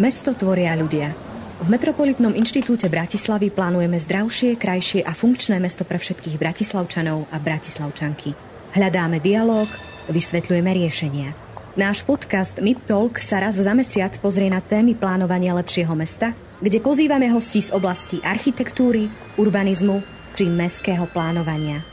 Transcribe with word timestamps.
Mesto 0.00 0.32
tvoria 0.32 0.72
ľudia. 0.80 1.12
V 1.60 1.68
Metropolitnom 1.68 2.32
inštitúte 2.32 2.88
Bratislavy 2.88 3.52
plánujeme 3.52 4.00
zdravšie, 4.00 4.56
krajšie 4.56 5.04
a 5.04 5.12
funkčné 5.12 5.60
mesto 5.60 5.84
pre 5.84 6.00
všetkých 6.00 6.40
bratislavčanov 6.40 7.28
a 7.28 7.36
bratislavčanky. 7.36 8.32
Hľadáme 8.72 9.20
dialog, 9.20 9.68
vysvetľujeme 10.08 10.72
riešenia. 10.72 11.36
Náš 11.76 12.00
podcast 12.08 12.56
MIP 12.56 12.80
Talk 12.88 13.20
sa 13.20 13.44
raz 13.44 13.60
za 13.60 13.76
mesiac 13.76 14.16
pozrie 14.24 14.48
na 14.48 14.64
témy 14.64 14.96
plánovania 14.96 15.52
lepšieho 15.52 15.92
mesta, 15.92 16.32
kde 16.64 16.80
pozývame 16.80 17.28
hostí 17.28 17.60
z 17.60 17.68
oblasti 17.76 18.24
architektúry, 18.24 19.04
urbanizmu 19.36 20.00
či 20.32 20.48
mestského 20.48 21.04
plánovania. 21.12 21.89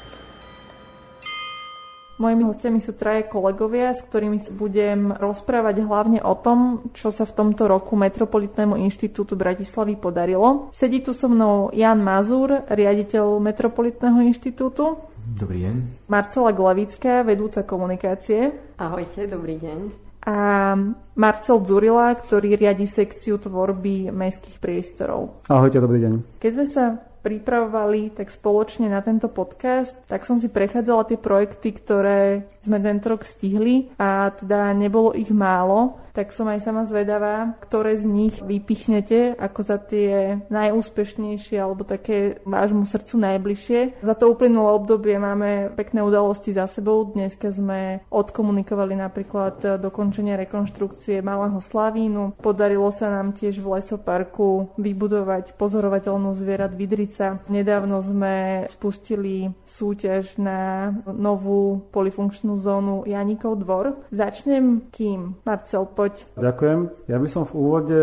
Mojimi 2.18 2.50
hostiami 2.50 2.82
sú 2.82 2.98
traje 2.98 3.30
kolegovia, 3.30 3.94
s 3.94 4.02
ktorými 4.02 4.42
budem 4.58 5.14
rozprávať 5.14 5.86
hlavne 5.86 6.20
o 6.26 6.34
tom, 6.34 6.90
čo 6.98 7.14
sa 7.14 7.30
v 7.30 7.36
tomto 7.38 7.70
roku 7.70 7.94
Metropolitnému 7.94 8.74
inštitútu 8.74 9.38
Bratislavy 9.38 10.02
podarilo. 10.02 10.74
Sedí 10.74 11.06
tu 11.06 11.14
so 11.14 11.30
mnou 11.30 11.70
Jan 11.78 12.02
Mazur, 12.02 12.66
riaditeľ 12.74 13.38
Metropolitného 13.38 14.26
inštitútu. 14.34 14.98
Dobrý 15.38 15.70
deň. 15.70 15.76
Marcela 16.10 16.50
Glavická, 16.58 17.22
vedúca 17.22 17.62
komunikácie. 17.62 18.50
Ahojte, 18.82 19.30
dobrý 19.30 19.62
deň. 19.62 19.80
A 20.28 20.76
Marcel 21.16 21.64
Dzurila, 21.64 22.12
ktorý 22.18 22.60
riadi 22.60 22.84
sekciu 22.84 23.40
tvorby 23.40 24.12
mestských 24.12 24.60
priestorov. 24.60 25.46
Ahojte, 25.48 25.80
dobrý 25.80 26.04
deň. 26.04 26.42
Keď 26.42 26.52
sme 26.52 26.66
sa 26.68 27.07
pripravovali 27.22 28.16
tak 28.16 28.32
spoločne 28.32 28.88
na 28.88 29.04
tento 29.04 29.28
podcast, 29.28 30.00
tak 30.08 30.24
som 30.24 30.42
si 30.42 30.48
prechádzala 30.48 31.10
tie 31.10 31.20
projekty, 31.20 31.70
ktoré 31.76 32.48
sme 32.64 32.80
tento 32.80 33.14
rok 33.14 33.28
stihli 33.28 33.92
a 34.00 34.32
teda 34.32 34.72
nebolo 34.74 35.14
ich 35.14 35.30
málo 35.30 36.07
tak 36.18 36.34
som 36.34 36.50
aj 36.50 36.66
sama 36.66 36.82
zvedavá, 36.90 37.54
ktoré 37.62 37.94
z 37.94 38.10
nich 38.10 38.42
vypichnete 38.42 39.38
ako 39.38 39.60
za 39.62 39.78
tie 39.78 40.42
najúspešnejšie 40.50 41.62
alebo 41.62 41.86
také 41.86 42.42
vášmu 42.42 42.90
srdcu 42.90 43.22
najbližšie. 43.22 44.02
Za 44.02 44.18
to 44.18 44.34
uplynulé 44.34 44.74
obdobie 44.74 45.14
máme 45.22 45.78
pekné 45.78 46.02
udalosti 46.02 46.58
za 46.58 46.66
sebou. 46.66 47.06
Dneska 47.14 47.54
sme 47.54 48.02
odkomunikovali 48.10 48.98
napríklad 48.98 49.78
dokončenie 49.78 50.34
rekonštrukcie 50.42 51.22
Malého 51.22 51.62
Slavínu. 51.62 52.42
Podarilo 52.42 52.90
sa 52.90 53.14
nám 53.14 53.38
tiež 53.38 53.62
v 53.62 53.78
lesoparku 53.78 54.74
vybudovať 54.82 55.54
pozorovateľnú 55.54 56.34
zvierat 56.34 56.74
Vidrica. 56.74 57.38
Nedávno 57.46 58.02
sme 58.02 58.66
spustili 58.72 59.54
súťaž 59.70 60.40
na 60.42 60.90
novú 61.06 61.86
polifunkčnú 61.94 62.58
zónu 62.58 63.04
Janikov 63.06 63.62
dvor. 63.62 64.02
Začnem 64.10 64.88
kým? 64.90 65.44
Marcel, 65.44 65.86
poď 65.86 66.07
poď. 66.08 66.24
Ďakujem. 66.40 66.80
Ja 67.12 67.18
by 67.20 67.28
som 67.28 67.44
v 67.44 67.56
úvode 67.60 68.02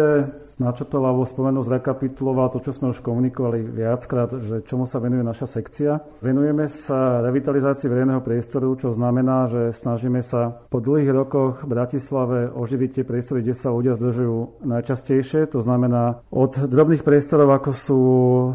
načotoval 0.54 1.10
alebo 1.10 1.26
spomenul, 1.26 1.66
zrekapituloval 1.66 2.46
to, 2.54 2.62
čo 2.62 2.70
sme 2.70 2.94
už 2.94 3.02
komunikovali 3.02 3.66
viackrát, 3.66 4.30
že 4.38 4.62
čomu 4.62 4.86
sa 4.86 5.02
venuje 5.02 5.26
naša 5.26 5.50
sekcia. 5.50 5.98
Venujeme 6.22 6.70
sa 6.70 7.18
revitalizácii 7.26 7.90
verejného 7.90 8.22
priestoru, 8.22 8.70
čo 8.78 8.94
znamená, 8.94 9.50
že 9.50 9.74
snažíme 9.74 10.22
sa 10.22 10.62
po 10.70 10.78
dlhých 10.78 11.10
rokoch 11.10 11.66
v 11.66 11.74
Bratislave 11.74 12.38
oživiť 12.54 13.02
tie 13.02 13.04
priestory, 13.08 13.42
kde 13.42 13.58
sa 13.58 13.74
ľudia 13.74 13.98
zdržujú 13.98 14.62
najčastejšie. 14.62 15.50
To 15.50 15.58
znamená 15.58 16.22
od 16.30 16.54
drobných 16.54 17.02
priestorov, 17.02 17.50
ako 17.50 17.70
sú 17.74 18.00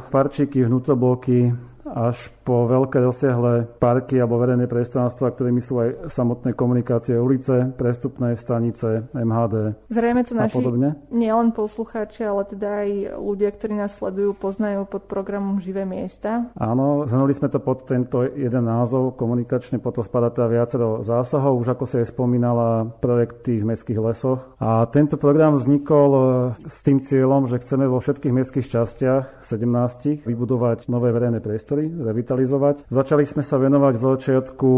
parčíky, 0.08 0.64
vnútrobloky, 0.64 1.52
až 1.94 2.30
po 2.46 2.70
veľké 2.70 3.02
rozsiahle 3.02 3.68
parky 3.78 4.18
alebo 4.20 4.42
verejné 4.42 4.66
priestranstva, 4.70 5.34
ktorými 5.34 5.62
sú 5.62 5.82
aj 5.82 5.90
samotné 6.12 6.54
komunikácie 6.54 7.18
ulice, 7.18 7.72
prestupné 7.78 8.36
stanice, 8.36 9.10
MHD 9.14 9.78
Zrejme 9.90 10.22
to 10.26 10.34
naši 10.36 10.56
podobne. 10.56 10.90
nielen 11.10 11.56
poslucháči, 11.56 12.26
ale 12.26 12.46
teda 12.46 12.86
aj 12.86 12.90
ľudia, 13.18 13.50
ktorí 13.54 13.74
nás 13.78 13.96
sledujú, 13.96 14.36
poznajú 14.36 14.86
pod 14.90 15.08
programom 15.08 15.62
Živé 15.62 15.88
miesta. 15.88 16.52
Áno, 16.58 17.08
zhrnuli 17.08 17.34
sme 17.34 17.50
to 17.50 17.64
pod 17.64 17.88
tento 17.88 18.26
jeden 18.26 18.66
názov, 18.66 19.16
komunikačne 19.16 19.80
potom 19.80 20.04
spadá 20.04 20.30
teda 20.34 20.48
viacero 20.52 21.02
zásahov, 21.02 21.62
už 21.64 21.78
ako 21.78 21.86
sa 21.88 22.02
aj 22.04 22.12
spomínala 22.12 22.92
projekty 23.00 23.64
v 23.64 23.74
mestských 23.74 24.00
lesoch. 24.00 24.40
A 24.60 24.86
tento 24.92 25.16
program 25.16 25.56
vznikol 25.56 26.10
e, 26.12 26.22
s 26.68 26.84
tým 26.84 27.00
cieľom, 27.00 27.48
že 27.48 27.62
chceme 27.64 27.88
vo 27.88 28.04
všetkých 28.04 28.34
mestských 28.36 28.68
častiach, 28.68 29.24
17, 29.46 30.28
vybudovať 30.28 30.92
nové 30.92 31.16
verejné 31.16 31.40
priestory, 31.40 31.79
revitalizovať. 31.88 32.90
Začali 32.92 33.24
sme 33.24 33.46
sa 33.46 33.56
venovať 33.62 33.94
začiatku 34.04 34.72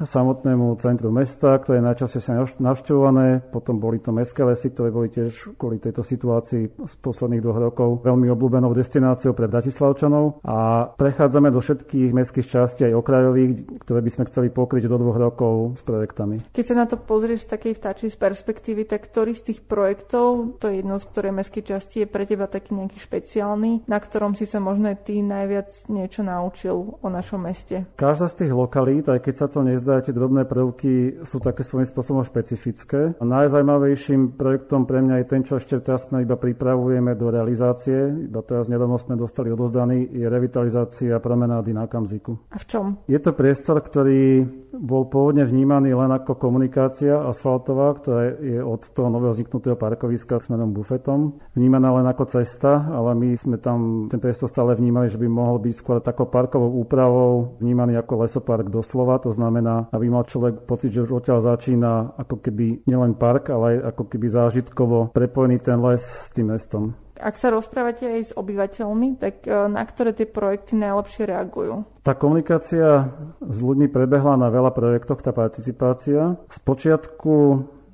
samotnému 0.00 0.74
centru 0.80 1.12
mesta, 1.12 1.56
ktoré 1.60 1.78
je 1.78 1.88
najčastejšie 1.92 2.60
navštevované. 2.60 3.44
Potom 3.52 3.76
boli 3.76 4.00
to 4.00 4.10
mestské 4.10 4.42
lesy, 4.42 4.72
ktoré 4.72 4.88
boli 4.88 5.12
tiež 5.12 5.54
kvôli 5.60 5.76
tejto 5.76 6.00
situácii 6.00 6.62
z 6.80 6.94
posledných 7.04 7.44
dvoch 7.44 7.60
rokov 7.60 7.88
veľmi 8.04 8.32
obľúbenou 8.32 8.72
destináciou 8.72 9.36
pre 9.36 9.46
Bratislavčanov. 9.50 10.40
A 10.44 10.88
prechádzame 10.96 11.52
do 11.52 11.60
všetkých 11.60 12.10
mestských 12.16 12.46
častí 12.48 12.88
aj 12.88 12.96
okrajových, 12.96 13.82
ktoré 13.84 14.00
by 14.00 14.10
sme 14.10 14.24
chceli 14.28 14.48
pokryť 14.48 14.88
do 14.88 14.96
dvoch 14.96 15.18
rokov 15.20 15.76
s 15.76 15.82
projektami. 15.84 16.40
Keď 16.52 16.64
sa 16.64 16.74
na 16.74 16.86
to 16.88 16.96
pozrieš 16.96 17.44
z 17.44 17.52
takej 17.56 17.72
vtáčej 17.76 18.08
z 18.12 18.16
perspektívy, 18.16 18.88
tak 18.88 19.06
ktorý 19.10 19.36
z 19.36 19.52
tých 19.52 19.60
projektov, 19.64 20.56
to 20.62 20.72
je 20.72 20.80
jedno 20.80 20.96
z 20.96 21.04
ktorej 21.10 21.32
mestskej 21.36 21.64
časti, 21.76 21.96
je 22.04 22.08
pre 22.08 22.24
teba 22.24 22.46
taký 22.46 22.72
nejaký 22.78 22.98
špeciálny, 23.00 23.84
na 23.84 23.98
ktorom 24.00 24.32
si 24.38 24.48
sa 24.48 24.62
možno 24.62 24.92
ty 24.96 25.20
najviac 25.20 25.90
niečo 25.90 26.22
naučil 26.22 26.96
o 27.00 27.08
našom 27.10 27.44
meste? 27.44 27.84
Každá 27.98 28.30
z 28.30 28.46
tých 28.46 28.52
lokalít, 28.54 29.06
aj 29.10 29.20
keď 29.22 29.34
sa 29.34 29.46
to 29.50 29.60
nezdá 29.66 29.89
naozaj 29.90 30.06
tie 30.06 30.14
drobné 30.14 30.46
prvky 30.46 31.26
sú 31.26 31.42
také 31.42 31.66
svojím 31.66 31.90
spôsobom 31.90 32.22
špecifické. 32.22 33.18
A 33.18 33.24
najzajímavejším 33.26 34.38
projektom 34.38 34.86
pre 34.86 35.02
mňa 35.02 35.18
je 35.18 35.26
ten, 35.26 35.42
čo 35.42 35.58
ešte 35.58 35.82
teraz 35.82 36.06
sme 36.06 36.22
iba 36.22 36.38
pripravujeme 36.38 37.18
do 37.18 37.26
realizácie, 37.26 38.30
iba 38.30 38.38
teraz 38.46 38.70
nedávno 38.70 38.94
sme 39.02 39.18
dostali 39.18 39.50
odozdaný, 39.50 40.06
je 40.14 40.30
revitalizácia 40.30 41.18
promenády 41.18 41.74
na 41.74 41.90
Kamziku. 41.90 42.38
A 42.54 42.62
v 42.62 42.64
čom? 42.70 42.84
Je 43.10 43.18
to 43.18 43.34
priestor, 43.34 43.82
ktorý 43.82 44.46
bol 44.70 45.10
pôvodne 45.10 45.42
vnímaný 45.42 45.90
len 45.90 46.14
ako 46.14 46.38
komunikácia 46.38 47.18
asfaltová, 47.26 47.98
ktorá 47.98 48.38
je 48.38 48.62
od 48.62 48.80
toho 48.86 49.10
nového 49.10 49.34
vzniknutého 49.34 49.74
parkoviska 49.74 50.38
smerom 50.46 50.70
bufetom, 50.70 51.34
vnímaná 51.58 51.90
len 51.98 52.06
ako 52.06 52.30
cesta, 52.30 52.86
ale 52.86 53.18
my 53.18 53.28
sme 53.34 53.58
tam 53.58 54.06
ten 54.06 54.22
priestor 54.22 54.46
stále 54.46 54.78
vnímali, 54.78 55.10
že 55.10 55.18
by 55.18 55.26
mohol 55.26 55.58
byť 55.58 55.74
skôr 55.74 55.98
takou 55.98 56.30
parkovou 56.30 56.70
úpravou, 56.78 57.58
vnímaný 57.58 57.98
ako 57.98 58.22
lesopark 58.22 58.70
doslova, 58.70 59.18
to 59.18 59.34
znamená 59.34 59.79
aby 59.88 60.06
mal 60.12 60.28
človek 60.28 60.68
pocit, 60.68 60.92
že 60.92 61.08
už 61.08 61.24
odtiaľ 61.24 61.40
začína 61.40 62.20
ako 62.20 62.44
keby 62.44 62.84
nielen 62.84 63.16
park, 63.16 63.48
ale 63.48 63.80
aj 63.80 63.96
ako 63.96 64.02
keby 64.12 64.26
zážitkovo 64.28 64.96
prepojený 65.16 65.64
ten 65.64 65.80
les 65.80 66.04
s 66.04 66.28
tým 66.36 66.52
mestom. 66.52 66.92
Ak 67.20 67.36
sa 67.36 67.52
rozprávate 67.52 68.08
aj 68.08 68.32
s 68.32 68.32
obyvateľmi, 68.32 69.20
tak 69.20 69.44
e, 69.44 69.52
na 69.68 69.84
ktoré 69.84 70.16
tie 70.16 70.24
projekty 70.24 70.72
najlepšie 70.80 71.28
reagujú? 71.28 71.84
Tá 72.00 72.16
komunikácia 72.16 73.12
s 73.44 73.58
ľuďmi 73.60 73.92
prebehla 73.92 74.40
na 74.40 74.48
veľa 74.48 74.72
projektoch, 74.72 75.20
tá 75.20 75.36
participácia. 75.36 76.40
Spočiatku 76.48 77.34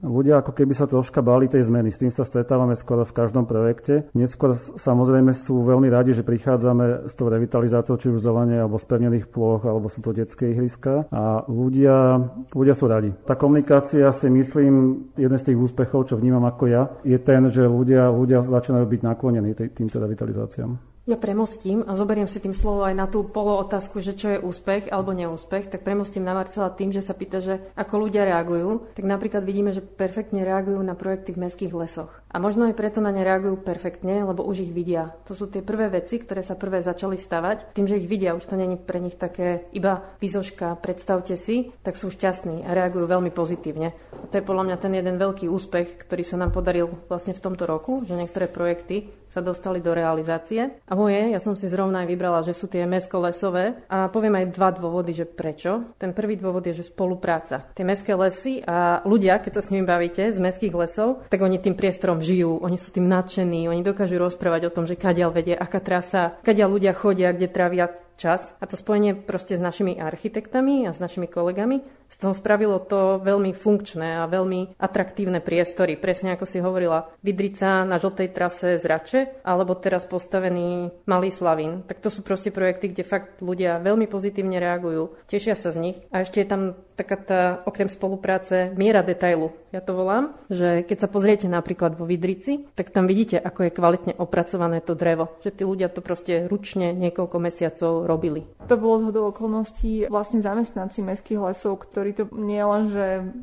ľudia 0.03 0.45
ako 0.45 0.53
keby 0.53 0.73
sa 0.77 0.91
troška 0.91 1.25
báli 1.25 1.49
tej 1.49 1.69
zmeny. 1.69 1.93
S 1.93 2.01
tým 2.03 2.13
sa 2.13 2.27
stretávame 2.27 2.77
skoro 2.77 3.07
v 3.07 3.17
každom 3.17 3.49
projekte. 3.49 4.09
Neskôr 4.17 4.57
samozrejme 4.57 5.33
sú 5.33 5.63
veľmi 5.63 5.89
radi, 5.89 6.13
že 6.17 6.27
prichádzame 6.27 7.09
s 7.09 7.15
tou 7.15 7.31
revitalizáciou 7.31 7.97
či 8.01 8.11
už 8.13 8.21
zelenie 8.21 8.61
alebo 8.61 8.81
spevnených 8.81 9.31
ploch, 9.31 9.65
alebo 9.65 9.87
sú 9.89 10.03
to 10.03 10.17
detské 10.17 10.53
ihriska 10.53 11.09
a 11.13 11.45
ľudia, 11.47 12.19
ľudia 12.53 12.75
sú 12.75 12.91
radi. 12.91 13.13
Tá 13.25 13.39
komunikácia 13.39 14.09
si 14.13 14.29
myslím, 14.33 15.07
jeden 15.15 15.39
z 15.39 15.53
tých 15.53 15.59
úspechov, 15.59 16.09
čo 16.11 16.19
vnímam 16.19 16.45
ako 16.49 16.65
ja, 16.67 16.83
je 17.05 17.19
ten, 17.21 17.47
že 17.53 17.69
ľudia, 17.69 18.11
ľudia 18.11 18.43
začínajú 18.43 18.87
byť 18.89 19.01
naklonení 19.05 19.53
týmto 19.55 20.01
revitalizáciám. 20.01 20.96
Ja 21.07 21.15
premostím 21.15 21.87
a 21.87 21.95
zoberiem 21.95 22.27
si 22.27 22.43
tým 22.43 22.51
slovo 22.51 22.83
aj 22.83 22.99
na 22.99 23.07
tú 23.07 23.23
polootázku, 23.23 24.03
že 24.03 24.19
čo 24.19 24.27
je 24.35 24.43
úspech 24.43 24.91
alebo 24.91 25.15
neúspech, 25.15 25.71
tak 25.71 25.87
premostím 25.87 26.27
na 26.27 26.35
Marcela 26.35 26.67
tým, 26.67 26.91
že 26.91 26.99
sa 26.99 27.15
pýta, 27.15 27.39
že 27.39 27.63
ako 27.79 28.11
ľudia 28.11 28.27
reagujú, 28.27 28.91
tak 28.91 29.07
napríklad 29.07 29.47
vidíme, 29.47 29.71
že 29.71 29.87
perfektne 29.87 30.43
reagujú 30.43 30.83
na 30.83 30.99
projekty 30.99 31.31
v 31.31 31.47
mestských 31.47 31.71
lesoch. 31.79 32.11
A 32.27 32.43
možno 32.43 32.67
aj 32.67 32.75
preto 32.75 32.99
na 32.99 33.15
ne 33.15 33.23
reagujú 33.23 33.63
perfektne, 33.63 34.27
lebo 34.27 34.43
už 34.43 34.67
ich 34.67 34.75
vidia. 34.75 35.15
To 35.31 35.39
sú 35.39 35.47
tie 35.47 35.63
prvé 35.63 35.95
veci, 35.95 36.19
ktoré 36.19 36.43
sa 36.43 36.59
prvé 36.59 36.83
začali 36.83 37.15
stavať. 37.15 37.71
Tým, 37.71 37.87
že 37.87 38.03
ich 38.03 38.11
vidia, 38.11 38.35
už 38.35 38.43
to 38.51 38.59
není 38.59 38.75
pre 38.75 38.99
nich 38.99 39.15
také 39.15 39.71
iba 39.71 40.03
výzoška, 40.19 40.75
predstavte 40.83 41.39
si, 41.39 41.71
tak 41.87 41.95
sú 41.95 42.11
šťastní 42.11 42.67
a 42.67 42.75
reagujú 42.75 43.07
veľmi 43.07 43.31
pozitívne. 43.31 43.95
A 44.11 44.27
to 44.27 44.43
je 44.43 44.45
podľa 44.45 44.75
mňa 44.75 44.77
ten 44.83 44.91
jeden 44.91 45.23
veľký 45.23 45.47
úspech, 45.47 46.03
ktorý 46.03 46.27
sa 46.27 46.35
nám 46.35 46.51
podaril 46.51 46.91
vlastne 47.07 47.31
v 47.31 47.45
tomto 47.47 47.63
roku, 47.63 48.03
že 48.03 48.19
niektoré 48.19 48.51
projekty 48.51 49.07
sa 49.37 49.45
dostali 49.45 49.85
do 49.85 49.93
realizácie. 49.93 50.81
A 50.89 50.97
moje, 50.97 51.21
ja 51.29 51.37
som 51.37 51.53
si 51.53 51.69
zrovna 51.69 52.01
aj 52.01 52.09
vybrala, 52.09 52.41
že 52.41 52.57
sú 52.57 52.73
tie 52.73 52.89
mesko-lesové 52.89 53.85
a 53.93 54.09
poviem 54.09 54.41
aj 54.41 54.57
dva 54.57 54.73
dôvody, 54.73 55.13
že 55.13 55.29
prečo. 55.29 55.93
Ten 56.01 56.17
prvý 56.17 56.41
dôvod 56.41 56.65
je, 56.65 56.81
že 56.81 56.89
spolupráca. 56.89 57.69
Tie 57.77 57.85
mestské 57.85 58.17
lesy 58.17 58.65
a 58.65 59.05
ľudia, 59.05 59.37
keď 59.45 59.61
sa 59.61 59.63
s 59.69 59.69
nimi 59.69 59.85
bavíte 59.85 60.33
z 60.33 60.41
mestských 60.41 60.73
lesov, 60.73 61.29
tak 61.29 61.45
oni 61.45 61.61
tým 61.61 61.77
priestorom 61.77 62.25
žijú, 62.25 62.65
oni 62.65 62.81
sú 62.81 62.89
tým 62.97 63.05
nadšení, 63.05 63.69
oni 63.69 63.85
dokážu 63.85 64.17
rozprávať 64.17 64.73
o 64.73 64.75
tom, 64.75 64.89
že 64.89 64.97
kadiaľ 64.97 65.37
vedie, 65.37 65.53
aká 65.53 65.85
trasa, 65.85 66.41
kadiaľ 66.41 66.81
ľudia 66.81 66.97
chodia, 66.97 67.37
kde 67.37 67.53
trávia 67.53 67.93
čas 68.17 68.57
a 68.59 68.65
to 68.65 68.75
spojenie 68.75 69.15
proste 69.15 69.55
s 69.55 69.63
našimi 69.63 70.01
architektami 70.01 70.89
a 70.89 70.97
s 70.97 70.99
našimi 70.99 71.29
kolegami 71.29 71.85
z 72.07 72.17
toho 72.23 72.35
spravilo 72.35 72.79
to 72.79 73.19
veľmi 73.19 73.51
funkčné 73.55 74.23
a 74.23 74.31
veľmi 74.31 74.79
atraktívne 74.79 75.43
priestory. 75.43 75.99
Presne 75.99 76.39
ako 76.39 76.47
si 76.47 76.63
hovorila, 76.63 77.11
Vidrica 77.23 77.83
na 77.83 77.99
žltej 77.99 78.31
trase 78.31 78.79
z 78.79 78.85
Rače, 78.87 79.21
alebo 79.43 79.75
teraz 79.75 80.07
postavený 80.07 80.95
Malý 81.07 81.31
Slavín. 81.35 81.83
Tak 81.83 81.99
to 81.99 82.09
sú 82.11 82.23
proste 82.23 82.55
projekty, 82.55 82.95
kde 82.95 83.03
fakt 83.03 83.43
ľudia 83.43 83.83
veľmi 83.83 84.07
pozitívne 84.07 84.63
reagujú, 84.63 85.19
tešia 85.27 85.59
sa 85.59 85.75
z 85.75 85.79
nich. 85.83 85.97
A 86.15 86.23
ešte 86.23 86.43
je 86.43 86.49
tam 86.49 86.63
taká 86.97 87.17
tá, 87.21 87.41
okrem 87.69 87.93
spolupráce, 87.93 88.73
miera 88.73 89.05
detailu. 89.05 89.53
Ja 89.69 89.85
to 89.85 89.93
volám, 89.93 90.33
že 90.49 90.81
keď 90.89 91.05
sa 91.05 91.13
pozriete 91.13 91.45
napríklad 91.45 91.93
vo 91.93 92.09
Vidrici, 92.09 92.65
tak 92.73 92.89
tam 92.89 93.05
vidíte, 93.05 93.37
ako 93.37 93.69
je 93.69 93.77
kvalitne 93.77 94.13
opracované 94.17 94.81
to 94.81 94.97
drevo. 94.97 95.37
Že 95.45 95.51
tí 95.53 95.63
ľudia 95.69 95.93
to 95.93 96.01
proste 96.01 96.49
ručne 96.49 96.97
niekoľko 96.97 97.37
mesiacov 97.37 98.06
robili. 98.07 98.47
To 98.67 98.79
bolo 98.79 99.07
zhodou 99.07 99.31
okolností 99.31 100.11
vlastne 100.11 100.43
zamestnanci 100.43 101.03
mestských 101.03 101.39
lesov, 101.39 101.83
ktorí 101.87 102.15
to 102.15 102.25
nie 102.35 102.63
len, 102.63 102.91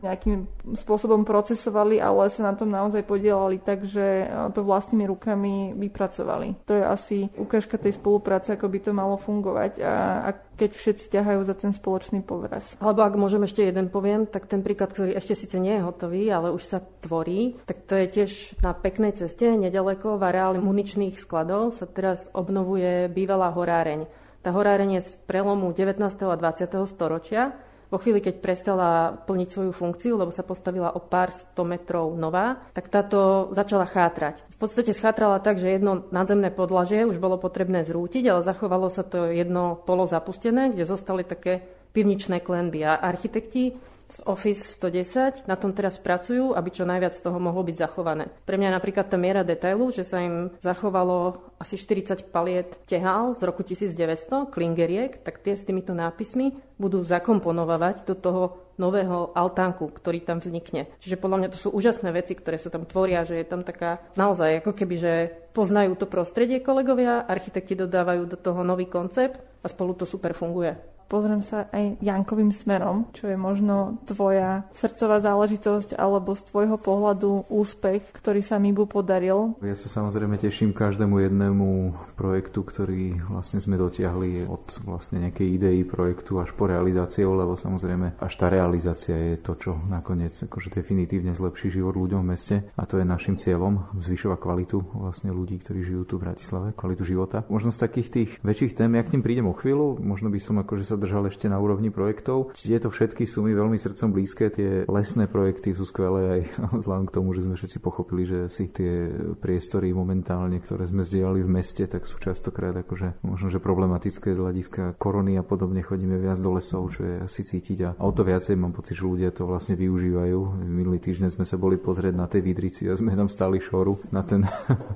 nejakým 0.03 0.47
spôsobom 0.79 1.23
procesovali, 1.23 1.99
ale 1.99 2.27
sa 2.31 2.51
na 2.51 2.53
tom 2.55 2.71
naozaj 2.71 3.03
podielali 3.07 3.59
tak, 3.59 3.87
že 3.87 4.27
to 4.55 4.63
vlastnými 4.63 5.07
rukami 5.07 5.75
vypracovali. 5.75 6.67
To 6.67 6.73
je 6.75 6.83
asi 6.83 7.17
ukážka 7.35 7.79
tej 7.79 7.95
spolupráce, 7.95 8.55
ako 8.55 8.67
by 8.67 8.79
to 8.79 8.91
malo 8.91 9.15
fungovať 9.19 9.79
a, 9.83 9.93
a 10.27 10.29
keď 10.53 10.71
všetci 10.77 11.05
ťahajú 11.09 11.41
za 11.43 11.55
ten 11.57 11.73
spoločný 11.73 12.21
povraz. 12.21 12.77
Alebo 12.77 13.01
ak 13.01 13.17
môžem 13.17 13.41
ešte 13.43 13.65
jeden 13.65 13.89
poviem, 13.89 14.29
tak 14.29 14.45
ten 14.45 14.61
príklad, 14.61 14.93
ktorý 14.93 15.17
ešte 15.17 15.33
síce 15.33 15.57
nie 15.57 15.81
je 15.81 15.85
hotový, 15.85 16.29
ale 16.29 16.53
už 16.53 16.63
sa 16.63 16.79
tvorí, 16.79 17.57
tak 17.65 17.89
to 17.89 17.97
je 17.97 18.05
tiež 18.07 18.31
na 18.61 18.71
peknej 18.77 19.17
ceste, 19.17 19.49
nedaleko 19.49 20.15
v 20.21 20.23
areáli 20.29 20.59
muničných 20.61 21.17
skladov 21.17 21.73
sa 21.73 21.89
teraz 21.89 22.29
obnovuje 22.37 23.09
bývalá 23.09 23.49
horáreň. 23.49 24.22
Tá 24.43 24.51
horáreň 24.51 24.99
je 24.99 25.01
z 25.07 25.11
prelomu 25.23 25.71
19. 25.71 26.03
a 26.03 26.35
20. 26.35 26.67
storočia 26.91 27.55
vo 27.87 27.95
chvíli, 27.95 28.19
keď 28.19 28.43
prestala 28.43 29.15
plniť 29.23 29.47
svoju 29.47 29.71
funkciu, 29.71 30.19
lebo 30.19 30.35
sa 30.35 30.43
postavila 30.43 30.91
o 30.91 30.99
pár 30.99 31.31
sto 31.31 31.63
metrov 31.63 32.11
nová, 32.19 32.59
tak 32.75 32.91
táto 32.91 33.47
začala 33.55 33.87
chátrať. 33.87 34.43
V 34.51 34.57
podstate 34.59 34.91
schátrala 34.91 35.39
tak, 35.39 35.63
že 35.63 35.71
jedno 35.71 36.03
nadzemné 36.11 36.51
podlažie 36.51 37.07
už 37.07 37.23
bolo 37.23 37.39
potrebné 37.39 37.87
zrútiť, 37.87 38.27
ale 38.27 38.43
zachovalo 38.43 38.91
sa 38.91 39.07
to 39.07 39.31
jedno 39.31 39.79
polo 39.79 40.11
zapustené, 40.11 40.75
kde 40.75 40.91
zostali 40.91 41.23
také 41.23 41.63
pivničné 41.95 42.43
klenby 42.43 42.83
a 42.83 42.99
architekti 42.99 43.79
z 44.13 44.21
Office 44.29 44.77
110 44.77 45.49
na 45.49 45.57
tom 45.57 45.73
teraz 45.73 45.97
pracujú, 45.97 46.53
aby 46.53 46.69
čo 46.69 46.85
najviac 46.85 47.17
z 47.17 47.25
toho 47.25 47.41
mohlo 47.41 47.65
byť 47.65 47.81
zachované. 47.81 48.29
Pre 48.45 48.61
mňa 48.61 48.77
napríklad 48.77 49.09
tá 49.09 49.17
miera 49.17 49.41
detailu, 49.41 49.89
že 49.89 50.05
sa 50.05 50.21
im 50.21 50.53
zachovalo 50.61 51.41
asi 51.57 51.81
40 51.81 52.29
paliet 52.29 52.77
tehál 52.85 53.33
z 53.33 53.41
roku 53.41 53.65
1900, 53.65 54.53
klingeriek, 54.53 55.25
tak 55.25 55.41
tie 55.41 55.57
s 55.57 55.65
týmito 55.65 55.97
nápismi 55.97 56.53
budú 56.77 57.01
zakomponovať 57.01 58.05
do 58.05 58.13
toho 58.13 58.43
nového 58.77 59.33
altánku, 59.33 59.89
ktorý 59.93 60.21
tam 60.25 60.41
vznikne. 60.41 60.89
Čiže 61.01 61.21
podľa 61.21 61.37
mňa 61.45 61.49
to 61.53 61.57
sú 61.57 61.69
úžasné 61.73 62.09
veci, 62.13 62.33
ktoré 62.33 62.57
sa 62.57 62.73
tam 62.73 62.85
tvoria, 62.89 63.25
že 63.25 63.41
je 63.41 63.45
tam 63.45 63.61
taká 63.61 64.01
naozaj 64.17 64.61
ako 64.61 64.73
keby, 64.73 64.95
že 64.97 65.13
poznajú 65.53 65.93
to 65.97 66.09
prostredie 66.09 66.61
kolegovia, 66.61 67.25
architekti 67.25 67.77
dodávajú 67.77 68.29
do 68.29 68.37
toho 68.37 68.65
nový 68.65 68.89
koncept 68.89 69.41
a 69.61 69.69
spolu 69.69 69.93
to 69.93 70.09
super 70.09 70.33
funguje 70.33 70.92
pozriem 71.07 71.41
sa 71.45 71.69
aj 71.71 71.99
Jankovým 72.01 72.51
smerom, 72.53 73.09
čo 73.13 73.29
je 73.29 73.37
možno 73.37 74.01
tvoja 74.09 74.65
srdcová 74.73 75.19
záležitosť 75.21 75.95
alebo 75.95 76.33
z 76.33 76.41
tvojho 76.49 76.77
pohľadu 76.79 77.47
úspech, 77.47 78.01
ktorý 78.15 78.41
sa 78.41 78.57
Mibu 78.57 78.89
podaril. 78.89 79.55
Ja 79.63 79.75
sa 79.77 79.87
samozrejme 80.01 80.39
teším 80.39 80.75
každému 80.75 81.23
jednému 81.23 81.69
projektu, 82.17 82.65
ktorý 82.65 83.19
vlastne 83.29 83.63
sme 83.63 83.79
dotiahli 83.79 84.47
od 84.49 84.83
vlastne 84.83 85.23
nejakej 85.27 85.47
idei 85.47 85.79
projektu 85.85 86.39
až 86.41 86.51
po 86.55 86.67
realizáciu, 86.67 87.33
lebo 87.33 87.55
samozrejme 87.55 88.19
až 88.19 88.33
tá 88.35 88.47
realizácia 88.49 89.15
je 89.15 89.35
to, 89.39 89.53
čo 89.55 89.71
nakoniec 89.87 90.33
akože 90.33 90.73
definitívne 90.73 91.31
zlepší 91.31 91.69
život 91.69 91.95
ľuďom 91.95 92.21
v 92.25 92.29
meste 92.33 92.55
a 92.73 92.83
to 92.83 92.99
je 92.99 93.05
našim 93.05 93.35
cieľom 93.37 93.87
zvyšovať 93.97 94.39
kvalitu 94.39 94.77
vlastne 94.93 95.31
ľudí, 95.31 95.59
ktorí 95.61 95.85
žijú 95.85 96.03
tu 96.05 96.15
v 96.17 96.29
Bratislave, 96.29 96.75
kvalitu 96.75 97.03
života. 97.05 97.45
Možno 97.47 97.71
z 97.71 97.81
takých 97.81 98.07
tých 98.09 98.31
väčších 98.41 98.75
tém, 98.77 98.91
ja 98.95 99.03
tým 99.05 99.21
prídem 99.21 99.49
o 99.49 99.57
chvíľu, 99.57 99.99
možno 100.01 100.29
by 100.29 100.39
som 100.41 100.59
akože 100.59 100.83
sa 100.85 100.92
držal 100.95 101.29
ešte 101.29 101.49
na 101.49 101.57
úrovni 101.59 101.89
projektov. 101.89 102.55
Tieto 102.57 102.89
všetky 102.89 103.25
sú 103.25 103.45
mi 103.45 103.51
veľmi 103.51 103.77
srdcom 103.77 104.09
blízke. 104.13 104.49
Tie 104.53 104.85
lesné 104.87 105.25
projekty 105.27 105.73
sú 105.73 105.83
skvelé 105.87 106.21
aj 106.39 106.41
vzhľadom 106.83 107.05
k 107.09 107.15
tomu, 107.15 107.29
že 107.35 107.45
sme 107.45 107.55
všetci 107.57 107.77
pochopili, 107.83 108.23
že 108.27 108.39
si 108.47 108.69
tie 108.69 109.09
priestory 109.39 109.91
momentálne, 109.91 110.59
ktoré 110.61 110.87
sme 110.89 111.05
zdieľali 111.05 111.41
v 111.43 111.53
meste, 111.53 111.83
tak 111.85 112.05
sú 112.05 112.17
častokrát 112.19 112.73
akože 112.73 113.23
možno, 113.23 113.47
že 113.49 113.63
problematické 113.63 114.33
z 114.33 114.39
hľadiska 114.39 114.83
korony 114.97 115.37
a 115.39 115.43
podobne. 115.43 115.85
Chodíme 115.85 116.17
viac 116.17 116.39
do 116.39 116.55
lesov, 116.55 116.89
čo 116.93 117.03
je 117.03 117.15
asi 117.23 117.41
cítiť 117.43 117.79
a 117.83 117.89
o 117.99 118.11
to 118.11 118.25
viacej 118.25 118.55
mám 118.59 118.73
pocit, 118.73 118.97
že 118.99 119.05
ľudia 119.05 119.29
to 119.33 119.45
vlastne 119.49 119.77
využívajú. 119.77 120.63
Minulý 120.63 120.99
týždeň 120.99 121.29
sme 121.33 121.45
sa 121.47 121.57
boli 121.59 121.75
pozrieť 121.77 122.13
na 122.15 122.25
tej 122.25 122.41
vidrici 122.45 122.87
a 122.87 122.97
sme 122.97 123.15
tam 123.15 123.27
stali 123.27 123.59
šoru 123.59 123.99
na, 124.11 124.21
ten, 124.23 124.43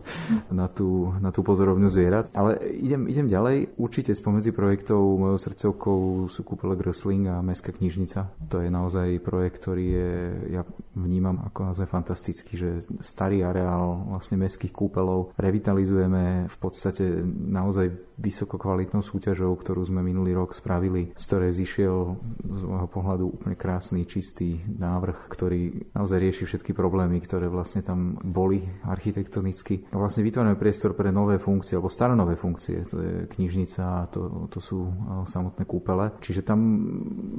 na, 0.60 0.68
tú, 0.68 1.12
na 1.20 1.30
tú 1.30 1.42
pozorovňu 1.42 1.90
zvierat. 1.90 2.32
Ale 2.36 2.60
idem, 2.78 3.08
idem 3.08 3.28
ďalej. 3.28 3.80
Určite 3.80 4.12
spomedzi 4.14 4.52
projektov 4.52 5.00
mojou 5.00 5.38
srdcovkou 5.40 5.87
projektov 5.88 6.28
sú 6.28 6.42
kúpele 6.44 6.76
Grösling 6.76 7.32
a 7.32 7.40
Mestská 7.40 7.72
knižnica. 7.72 8.28
To 8.52 8.60
je 8.60 8.68
naozaj 8.68 9.24
projekt, 9.24 9.64
ktorý 9.64 9.86
je, 9.88 10.12
ja 10.60 10.62
vnímam 11.00 11.40
ako 11.48 11.72
naozaj 11.72 11.88
fantastický, 11.88 12.60
že 12.60 12.70
starý 13.00 13.48
areál 13.48 14.12
vlastne 14.12 14.36
mestských 14.36 14.76
kúpelov 14.76 15.32
revitalizujeme 15.40 16.52
v 16.52 16.58
podstate 16.60 17.24
naozaj 17.24 17.96
vysoko 18.18 18.58
kvalitnou 18.58 19.06
súťažou, 19.06 19.54
ktorú 19.54 19.86
sme 19.86 20.02
minulý 20.02 20.34
rok 20.34 20.58
spravili, 20.58 21.14
z 21.14 21.24
ktorej 21.30 21.54
zišiel 21.54 22.18
z 22.50 22.62
môjho 22.66 22.90
pohľadu 22.90 23.30
úplne 23.30 23.54
krásny, 23.54 24.10
čistý 24.10 24.58
návrh, 24.66 25.30
ktorý 25.30 25.94
naozaj 25.94 26.18
rieši 26.18 26.44
všetky 26.50 26.74
problémy, 26.74 27.22
ktoré 27.22 27.46
vlastne 27.46 27.86
tam 27.86 28.18
boli 28.18 28.66
architektonicky. 28.90 29.86
A 29.94 30.02
vlastne 30.02 30.26
vytvárame 30.26 30.58
priestor 30.58 30.98
pre 30.98 31.14
nové 31.14 31.38
funkcie, 31.38 31.78
alebo 31.78 31.94
staronové 31.94 32.34
funkcie. 32.34 32.90
To 32.90 32.98
je 32.98 33.14
knižnica 33.38 34.10
to, 34.10 34.50
to 34.50 34.60
sú 34.60 34.90
samotné 35.30 35.70
kúpele. 35.70 35.77
Čiže 36.22 36.42
tam 36.44 36.60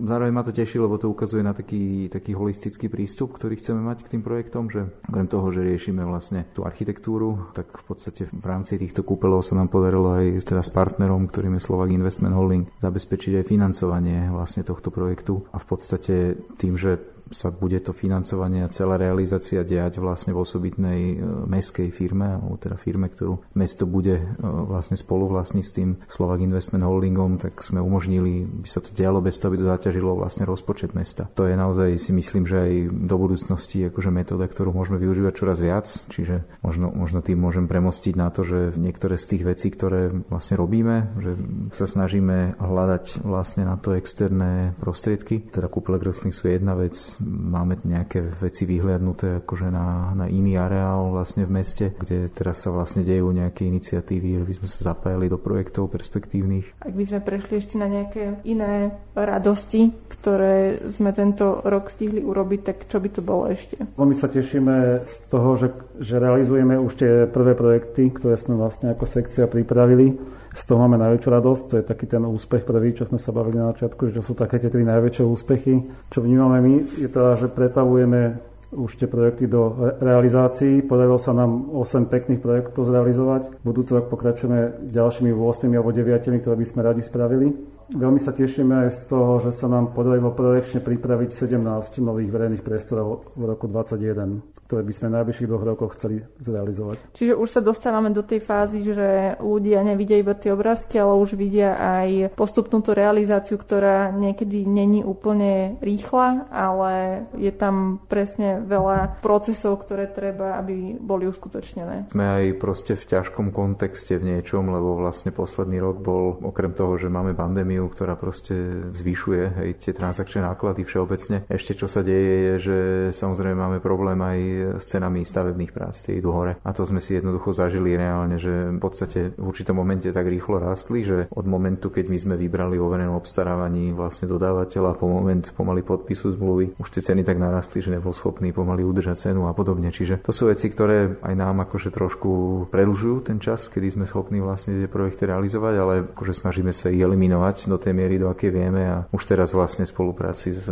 zároveň 0.05 0.33
ma 0.33 0.43
to 0.45 0.53
teší, 0.55 0.79
lebo 0.79 0.99
to 1.01 1.11
ukazuje 1.11 1.43
na 1.43 1.53
taký, 1.53 2.09
taký 2.13 2.35
holistický 2.35 2.87
prístup, 2.93 3.35
ktorý 3.37 3.59
chceme 3.59 3.83
mať 3.83 4.07
k 4.07 4.13
tým 4.17 4.23
projektom, 4.23 4.69
že 4.69 4.89
okrem 5.09 5.27
toho, 5.27 5.47
že 5.51 5.65
riešime 5.65 6.03
vlastne 6.05 6.49
tú 6.53 6.63
architektúru, 6.65 7.51
tak 7.53 7.71
v 7.73 7.85
podstate 7.85 8.29
v 8.29 8.47
rámci 8.47 8.79
týchto 8.79 9.03
kúpelov 9.03 9.43
sa 9.45 9.59
nám 9.59 9.69
podarilo 9.69 10.15
aj 10.15 10.45
teda 10.45 10.63
s 10.63 10.71
partnerom, 10.71 11.29
ktorým 11.29 11.59
je 11.59 11.67
Slovak 11.67 11.91
Investment 11.91 12.35
Holding, 12.35 12.65
zabezpečiť 12.81 13.43
aj 13.43 13.49
financovanie 13.49 14.31
vlastne 14.31 14.63
tohto 14.63 14.89
projektu. 14.89 15.45
A 15.53 15.61
v 15.61 15.67
podstate 15.67 16.15
tým, 16.57 16.79
že 16.79 17.18
sa 17.31 17.53
bude 17.53 17.79
to 17.81 17.93
financovanie 17.93 18.65
a 18.65 18.73
celá 18.73 18.97
realizácia 18.97 19.63
diať 19.63 20.01
vlastne 20.03 20.35
v 20.35 20.43
osobitnej 20.43 21.01
e, 21.13 21.17
meskej 21.47 21.89
firme, 21.93 22.41
alebo 22.41 22.57
teda 22.57 22.77
firme, 22.81 23.09
ktorú 23.09 23.41
mesto 23.55 23.85
bude 23.85 24.21
e, 24.21 24.25
vlastne 24.43 24.97
spoluvlastniť 24.99 25.65
s 25.65 25.73
tým 25.77 25.91
Slovak 26.09 26.43
Investment 26.43 26.85
Holdingom, 26.85 27.39
tak 27.41 27.61
sme 27.61 27.79
umožnili, 27.79 28.45
by 28.45 28.69
sa 28.69 28.81
to 28.83 28.91
dialo 28.93 29.23
bez 29.23 29.37
toho, 29.39 29.53
aby 29.53 29.61
to 29.61 29.71
zaťažilo 29.71 30.17
vlastne 30.17 30.49
rozpočet 30.49 30.97
mesta. 30.97 31.29
To 31.37 31.47
je 31.47 31.55
naozaj 31.55 32.01
si 32.01 32.13
myslím, 32.17 32.45
že 32.49 32.57
aj 32.59 32.73
do 33.07 33.17
budúcnosti 33.21 33.89
akože 33.93 34.11
metóda, 34.11 34.49
ktorú 34.49 34.73
môžeme 34.73 34.99
využívať 34.99 35.33
čoraz 35.37 35.59
viac, 35.61 35.87
čiže 36.09 36.49
možno, 36.65 36.91
možno 36.91 37.21
tým 37.21 37.39
môžem 37.39 37.69
premostiť 37.69 38.15
na 38.17 38.33
to, 38.33 38.43
že 38.43 38.75
niektoré 38.75 39.21
z 39.21 39.37
tých 39.37 39.43
vecí, 39.45 39.69
ktoré 39.71 40.11
vlastne 40.29 40.57
robíme, 40.59 41.15
že 41.21 41.33
sa 41.75 41.87
snažíme 41.87 42.59
hľadať 42.59 43.23
vlastne 43.23 43.69
na 43.69 43.77
to 43.77 43.95
externé 43.95 44.73
prostriedky, 44.81 45.45
teda 45.53 45.69
kúple 45.69 46.01
sú 46.09 46.49
jedna 46.49 46.79
vec, 46.79 47.18
máme 47.23 47.79
nejaké 47.83 48.23
veci 48.39 48.65
vyhliadnuté 48.65 49.43
akože 49.45 49.69
na, 49.71 50.15
na 50.15 50.27
iný 50.31 50.59
areál 50.59 51.11
vlastne 51.13 51.45
v 51.45 51.55
meste, 51.59 51.95
kde 51.99 52.31
teraz 52.31 52.63
sa 52.65 52.71
vlastne 52.71 53.03
dejú 53.03 53.31
nejaké 53.31 53.67
iniciatívy, 53.67 54.43
aby 54.43 54.53
sme 54.59 54.69
sa 54.71 54.95
zapájali 54.95 55.27
do 55.27 55.39
projektov 55.39 55.91
perspektívnych. 55.91 56.79
Ak 56.83 56.95
by 56.95 57.05
sme 57.05 57.21
prešli 57.23 57.55
ešte 57.59 57.75
na 57.77 57.87
nejaké 57.91 58.43
iné 58.47 58.95
radosti, 59.15 59.91
ktoré 60.21 60.83
sme 60.87 61.11
tento 61.13 61.63
rok 61.67 61.91
stihli 61.91 62.23
urobiť, 62.23 62.61
tak 62.63 62.79
čo 62.87 63.03
by 63.03 63.09
to 63.11 63.21
bolo 63.21 63.51
ešte? 63.51 63.79
My 63.99 64.15
sa 64.17 64.31
tešíme 64.31 65.05
z 65.05 65.17
toho, 65.29 65.59
že, 65.59 65.69
že 66.01 66.17
realizujeme 66.17 66.79
už 66.81 66.93
tie 66.99 67.13
prvé 67.29 67.53
projekty, 67.59 68.11
ktoré 68.15 68.39
sme 68.39 68.57
vlastne 68.57 68.95
ako 68.95 69.05
sekcia 69.05 69.51
pripravili 69.51 70.39
z 70.55 70.63
toho 70.65 70.81
máme 70.81 70.97
najväčšiu 70.97 71.29
radosť, 71.29 71.63
to 71.69 71.75
je 71.81 71.85
taký 71.85 72.07
ten 72.09 72.25
úspech 72.25 72.65
prvý, 72.65 72.97
čo 72.97 73.05
sme 73.05 73.21
sa 73.21 73.33
bavili 73.33 73.61
na 73.61 73.73
začiatku, 73.73 74.13
že 74.13 74.25
sú 74.25 74.33
také 74.33 74.57
tie 74.59 74.73
tri 74.73 74.85
najväčšie 74.85 75.25
úspechy. 75.25 75.75
Čo 76.09 76.25
vnímame 76.25 76.59
my, 76.65 76.75
je 77.05 77.09
teda, 77.09 77.37
že 77.37 77.53
pretavujeme 77.53 78.41
už 78.69 79.01
tie 79.01 79.09
projekty 79.09 79.49
do 79.49 79.73
realizácií. 80.01 80.85
Podarilo 80.85 81.17
sa 81.17 81.33
nám 81.33 81.73
8 81.73 82.05
pekných 82.09 82.41
projektov 82.41 82.85
zrealizovať. 82.85 83.65
Budúci 83.65 83.97
rok 83.97 84.13
pokračujeme 84.13 84.93
ďalšími 84.93 85.33
8 85.33 85.73
alebo 85.73 85.89
9, 85.89 86.45
ktoré 86.45 86.57
by 86.57 86.67
sme 86.69 86.81
radi 86.85 87.01
spravili. 87.01 87.78
Veľmi 87.93 88.21
sa 88.21 88.37
tešíme 88.37 88.87
aj 88.87 88.91
z 88.93 89.01
toho, 89.09 89.41
že 89.41 89.51
sa 89.57 89.67
nám 89.71 89.97
podarilo 89.97 90.33
projekčne 90.35 90.85
pripraviť 90.85 91.31
17 91.33 91.61
nových 92.05 92.31
verejných 92.31 92.65
priestorov 92.65 93.33
v 93.35 93.43
roku 93.49 93.67
2021 93.69 94.59
ktoré 94.69 94.85
by 94.85 94.93
sme 94.93 95.09
v 95.09 95.17
najbližších 95.17 95.49
dvoch 95.49 95.65
rokoch 95.65 95.97
chceli 95.97 96.21
zrealizovať. 96.45 97.17
Čiže 97.17 97.41
už 97.41 97.49
sa 97.49 97.65
dostávame 97.65 98.13
do 98.13 98.21
tej 98.21 98.45
fázy, 98.45 98.85
že 98.85 99.41
ľudia 99.41 99.81
nevidia 99.81 100.21
iba 100.21 100.37
tie 100.37 100.53
obrázky, 100.53 101.01
ale 101.01 101.17
už 101.17 101.41
vidia 101.41 101.73
aj 101.81 102.37
postupnú 102.37 102.85
tú 102.85 102.93
realizáciu, 102.93 103.57
ktorá 103.57 104.13
niekedy 104.13 104.69
není 104.69 105.01
úplne 105.01 105.81
rýchla, 105.81 106.53
ale 106.53 107.25
je 107.41 107.49
tam 107.49 108.05
presne 108.13 108.61
veľa 108.61 109.25
procesov, 109.25 109.81
ktoré 109.89 110.05
treba, 110.05 110.61
aby 110.61 111.01
boli 111.01 111.25
uskutočnené. 111.25 112.13
Sme 112.13 112.29
aj 112.29 112.61
proste 112.61 112.93
v 112.93 113.09
ťažkom 113.09 113.49
kontexte 113.57 114.21
v 114.21 114.37
niečom, 114.37 114.69
lebo 114.69 115.01
vlastne 115.01 115.33
posledný 115.33 115.81
rok 115.81 115.97
bol, 116.05 116.37
okrem 116.45 116.77
toho, 116.77 117.01
že 117.01 117.09
máme 117.09 117.33
pandémiu, 117.33 117.78
ktorá 117.87 118.19
proste 118.19 118.91
zvyšuje 118.91 119.43
hej, 119.63 119.71
tie 119.79 119.93
transakčné 119.95 120.43
náklady 120.43 120.83
všeobecne. 120.83 121.47
Ešte 121.47 121.79
čo 121.79 121.87
sa 121.87 122.03
deje 122.03 122.35
je, 122.39 122.55
že 122.59 122.79
samozrejme 123.15 123.55
máme 123.55 123.79
problém 123.79 124.19
aj 124.19 124.39
s 124.83 124.91
cenami 124.91 125.23
stavebných 125.23 125.71
prác, 125.71 126.03
tie 126.03 126.19
idú 126.19 126.35
hore. 126.35 126.59
A 126.65 126.71
to 126.75 126.83
sme 126.83 126.99
si 126.99 127.15
jednoducho 127.15 127.55
zažili 127.55 127.95
reálne, 127.95 128.41
že 128.41 128.75
v 128.75 128.81
podstate 128.81 129.37
v 129.37 129.45
určitom 129.45 129.79
momente 129.79 130.09
tak 130.11 130.27
rýchlo 130.27 130.59
rastli, 130.59 131.05
že 131.05 131.31
od 131.31 131.45
momentu, 131.45 131.93
keď 131.93 132.09
my 132.09 132.19
sme 132.19 132.35
vybrali 132.41 132.81
vo 132.81 132.89
verejnom 132.89 133.15
obstarávaní 133.15 133.93
vlastne 133.93 134.27
dodávateľa 134.27 134.97
po 134.97 135.07
moment 135.07 135.45
pomaly 135.53 135.85
podpisu 135.85 136.35
zmluvy, 136.35 136.81
už 136.81 136.89
tie 136.89 137.05
ceny 137.05 137.23
tak 137.23 137.37
narastli, 137.37 137.85
že 137.85 137.93
nebol 137.93 138.17
schopný 138.17 138.51
pomaly 138.57 138.83
udržať 138.83 139.31
cenu 139.31 139.45
a 139.47 139.53
podobne. 139.53 139.93
Čiže 139.93 140.25
to 140.25 140.33
sú 140.33 140.49
veci, 140.49 140.73
ktoré 140.73 141.21
aj 141.21 141.35
nám 141.37 141.69
akože 141.69 141.93
trošku 141.93 142.31
predlžujú 142.73 143.29
ten 143.29 143.37
čas, 143.43 143.69
kedy 143.69 143.99
sme 143.99 144.05
schopní 144.09 144.41
vlastne 144.41 144.81
tie 144.81 144.89
projekty 144.89 145.29
realizovať, 145.29 145.75
ale 145.77 145.95
akože 146.15 146.33
snažíme 146.33 146.73
sa 146.73 146.89
ich 146.89 147.03
eliminovať 147.03 147.68
do 147.69 147.79
tej 147.79 147.93
miery, 147.93 148.17
do 148.17 148.33
akej 148.33 148.51
vieme 148.51 148.83
a 148.89 148.97
už 149.13 149.23
teraz 149.29 149.53
vlastne 149.53 149.85
v 149.85 149.93
spolupráci 149.93 150.57
s 150.57 150.65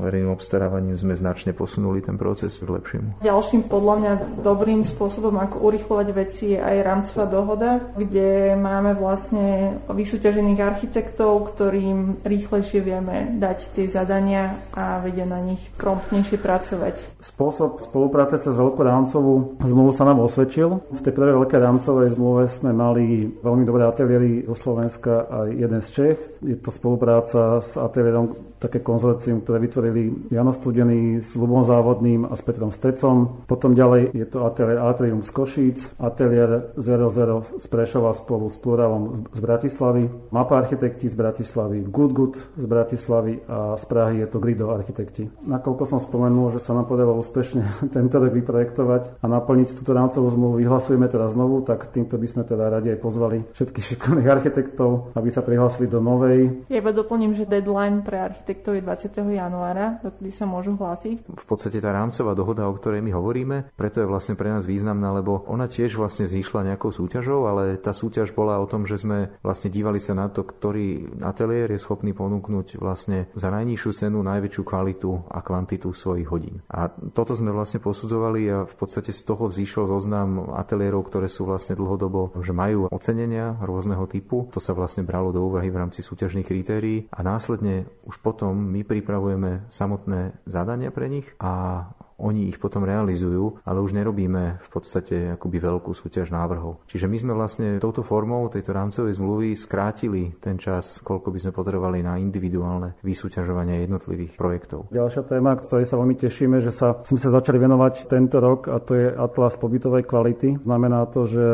verejným 0.00 0.32
obstarávaním 0.32 0.96
sme 0.96 1.18
značne 1.18 1.50
posunuli 1.52 2.00
ten 2.00 2.14
proces 2.14 2.56
k 2.62 2.70
lepšiemu. 2.70 3.20
Ďalším 3.26 3.66
podľa 3.66 3.94
mňa 3.98 4.12
dobrým 4.40 4.86
spôsobom, 4.86 5.34
ako 5.42 5.66
urychlovať 5.66 6.08
veci 6.14 6.44
je 6.54 6.60
aj 6.62 6.76
rámcová 6.86 7.24
dohoda, 7.26 7.70
kde 7.98 8.54
máme 8.54 8.94
vlastne 8.94 9.78
vysúťažených 9.90 10.60
architektov, 10.62 11.54
ktorým 11.54 12.22
rýchlejšie 12.22 12.80
vieme 12.80 13.34
dať 13.36 13.74
tie 13.74 13.86
zadania 13.90 14.54
a 14.76 15.02
vedia 15.02 15.26
na 15.26 15.42
nich 15.42 15.60
promptnejšie 15.74 16.38
pracovať. 16.38 17.20
Spôsob 17.24 17.82
spolupráce 17.82 18.38
cez 18.38 18.54
veľkú 18.54 18.80
rámcovú 18.84 19.56
zmluvu 19.64 19.90
sa 19.96 20.04
nám 20.04 20.20
osvedčil. 20.22 20.84
V 20.92 21.00
tej 21.00 21.12
prvej 21.16 21.34
veľkej 21.40 21.60
rámcovej 21.60 22.14
zmluve 22.14 22.44
sme 22.46 22.70
mali 22.76 23.26
veľmi 23.40 23.64
dobré 23.64 23.82
ateliéry 23.88 24.44
zo 24.44 24.54
Slovenska 24.54 25.26
a 25.26 25.38
jeden 25.48 25.80
z 25.80 25.88
Čech. 25.90 26.18
Je 26.44 26.56
to 26.56 26.70
spolupráca 26.70 27.60
s 27.60 27.76
ateliérom 27.76 28.36
také 28.64 28.80
konzorcium, 28.80 29.44
ktoré 29.44 29.60
vytvorili 29.60 30.32
Jano 30.32 30.56
Studený 30.56 31.20
s 31.20 31.36
Lubom 31.36 31.60
Závodným 31.68 32.24
a 32.24 32.32
s 32.32 32.40
Petrom 32.40 32.72
Stecom. 32.72 33.44
Potom 33.44 33.76
ďalej 33.76 34.16
je 34.16 34.24
to 34.24 34.48
ateliér 34.48 34.80
Atrium 34.80 35.20
z 35.20 35.30
Košíc, 35.36 35.78
ateliér 36.00 36.72
00 36.80 37.60
z 37.60 37.66
Prešova 37.68 38.16
spolu 38.16 38.48
s 38.48 38.56
Pluralom 38.56 39.28
z 39.36 39.40
Bratislavy, 39.44 40.08
Mapa 40.32 40.56
architekti 40.56 41.12
z 41.12 41.14
Bratislavy, 41.14 41.84
Good 41.84 42.12
Good 42.16 42.34
z 42.56 42.64
Bratislavy 42.64 43.44
a 43.44 43.76
z 43.76 43.84
Prahy 43.84 44.24
je 44.24 44.28
to 44.32 44.40
Grido 44.40 44.72
architekti. 44.72 45.28
Nakoľko 45.44 45.84
som 45.84 46.00
spomenul, 46.00 46.56
že 46.56 46.64
sa 46.64 46.72
nám 46.72 46.88
podarilo 46.88 47.20
úspešne 47.20 47.62
tento 47.96 48.16
rok 48.16 48.32
vyprojektovať 48.32 49.20
a 49.20 49.26
naplniť 49.28 49.68
túto 49.76 49.92
rámcovú 49.92 50.32
zmluvu, 50.32 50.54
vyhlasujeme 50.64 51.04
teraz 51.12 51.36
znovu, 51.36 51.60
tak 51.60 51.92
týmto 51.92 52.16
by 52.16 52.26
sme 52.30 52.42
teda 52.48 52.72
radi 52.72 52.96
aj 52.96 52.98
pozvali 53.04 53.44
všetkých 53.52 53.84
šikovných 53.92 54.28
architektov, 54.40 55.12
aby 55.12 55.28
sa 55.28 55.44
prihlásili 55.44 55.90
do 55.90 56.00
novej. 56.00 56.64
Ja 56.72 56.80
iba 56.80 56.94
doplním, 56.94 57.36
že 57.36 57.44
deadline 57.44 58.00
pre 58.00 58.24
architektov 58.24 58.53
architektov 58.54 58.78
je 58.78 58.86
20. 58.86 59.34
januára, 59.34 59.98
dokedy 59.98 60.30
sa 60.30 60.46
môžu 60.46 60.78
hlásiť. 60.78 61.26
V 61.26 61.46
podstate 61.50 61.82
tá 61.82 61.90
rámcová 61.90 62.38
dohoda, 62.38 62.70
o 62.70 62.78
ktorej 62.78 63.02
my 63.02 63.10
hovoríme, 63.10 63.74
preto 63.74 63.98
je 63.98 64.06
vlastne 64.06 64.38
pre 64.38 64.46
nás 64.46 64.62
významná, 64.62 65.10
lebo 65.10 65.42
ona 65.50 65.66
tiež 65.66 65.98
vlastne 65.98 66.30
vzýšla 66.30 66.70
nejakou 66.70 66.94
súťažou, 66.94 67.50
ale 67.50 67.82
tá 67.82 67.90
súťaž 67.90 68.30
bola 68.30 68.62
o 68.62 68.70
tom, 68.70 68.86
že 68.86 69.02
sme 69.02 69.34
vlastne 69.42 69.74
dívali 69.74 69.98
sa 69.98 70.14
na 70.14 70.30
to, 70.30 70.46
ktorý 70.46 71.18
ateliér 71.18 71.74
je 71.74 71.82
schopný 71.82 72.14
ponúknuť 72.14 72.78
vlastne 72.78 73.26
za 73.34 73.50
najnižšiu 73.50 73.90
cenu 73.90 74.22
najväčšiu 74.22 74.62
kvalitu 74.62 75.10
a 75.34 75.42
kvantitu 75.42 75.90
svojich 75.90 76.30
hodín. 76.30 76.62
A 76.70 76.94
toto 77.10 77.34
sme 77.34 77.50
vlastne 77.50 77.82
posudzovali 77.82 78.40
a 78.54 78.58
v 78.70 78.74
podstate 78.78 79.10
z 79.10 79.22
toho 79.26 79.50
vzýšiel 79.50 79.90
zoznam 79.90 80.54
ateliérov, 80.54 81.10
ktoré 81.10 81.26
sú 81.26 81.42
vlastne 81.42 81.74
dlhodobo, 81.74 82.38
že 82.38 82.54
majú 82.54 82.86
ocenenia 82.86 83.58
rôzneho 83.58 84.06
typu. 84.06 84.46
To 84.54 84.62
sa 84.62 84.78
vlastne 84.78 85.02
bralo 85.02 85.34
do 85.34 85.42
úvahy 85.42 85.74
v 85.74 85.80
rámci 85.82 86.06
súťažných 86.06 86.46
kritérií 86.46 87.10
a 87.10 87.26
následne 87.26 87.90
už 88.04 88.20
potom 88.20 88.33
potom 88.34 88.58
my 88.58 88.82
pripravujeme 88.82 89.70
samotné 89.70 90.42
zadania 90.42 90.90
pre 90.90 91.06
nich 91.06 91.30
a 91.38 91.86
oni 92.18 92.46
ich 92.50 92.62
potom 92.62 92.86
realizujú, 92.86 93.58
ale 93.66 93.82
už 93.82 93.96
nerobíme 93.96 94.62
v 94.62 94.68
podstate 94.70 95.34
akoby 95.34 95.58
veľkú 95.58 95.90
súťaž 95.90 96.30
návrhov. 96.30 96.86
Čiže 96.86 97.10
my 97.10 97.16
sme 97.18 97.32
vlastne 97.34 97.82
touto 97.82 98.06
formou 98.06 98.46
tejto 98.46 98.70
rámcovej 98.70 99.18
zmluvy 99.18 99.48
skrátili 99.58 100.36
ten 100.38 100.60
čas, 100.60 101.02
koľko 101.02 101.34
by 101.34 101.38
sme 101.42 101.52
potrebovali 101.52 102.06
na 102.06 102.20
individuálne 102.20 102.98
vysúťažovanie 103.02 103.84
jednotlivých 103.86 104.38
projektov. 104.38 104.92
Ďalšia 104.94 105.22
téma, 105.26 105.58
ktorej 105.58 105.86
sa 105.88 105.98
veľmi 105.98 106.16
tešíme, 106.18 106.62
že 106.62 106.70
sa, 106.70 107.02
sme 107.02 107.18
sa 107.18 107.34
začali 107.34 107.58
venovať 107.58 108.06
tento 108.06 108.38
rok 108.38 108.70
a 108.70 108.78
to 108.78 108.94
je 108.94 109.06
Atlas 109.10 109.58
pobytovej 109.58 110.06
kvality. 110.06 110.62
Znamená 110.62 111.10
to, 111.10 111.26
že 111.26 111.46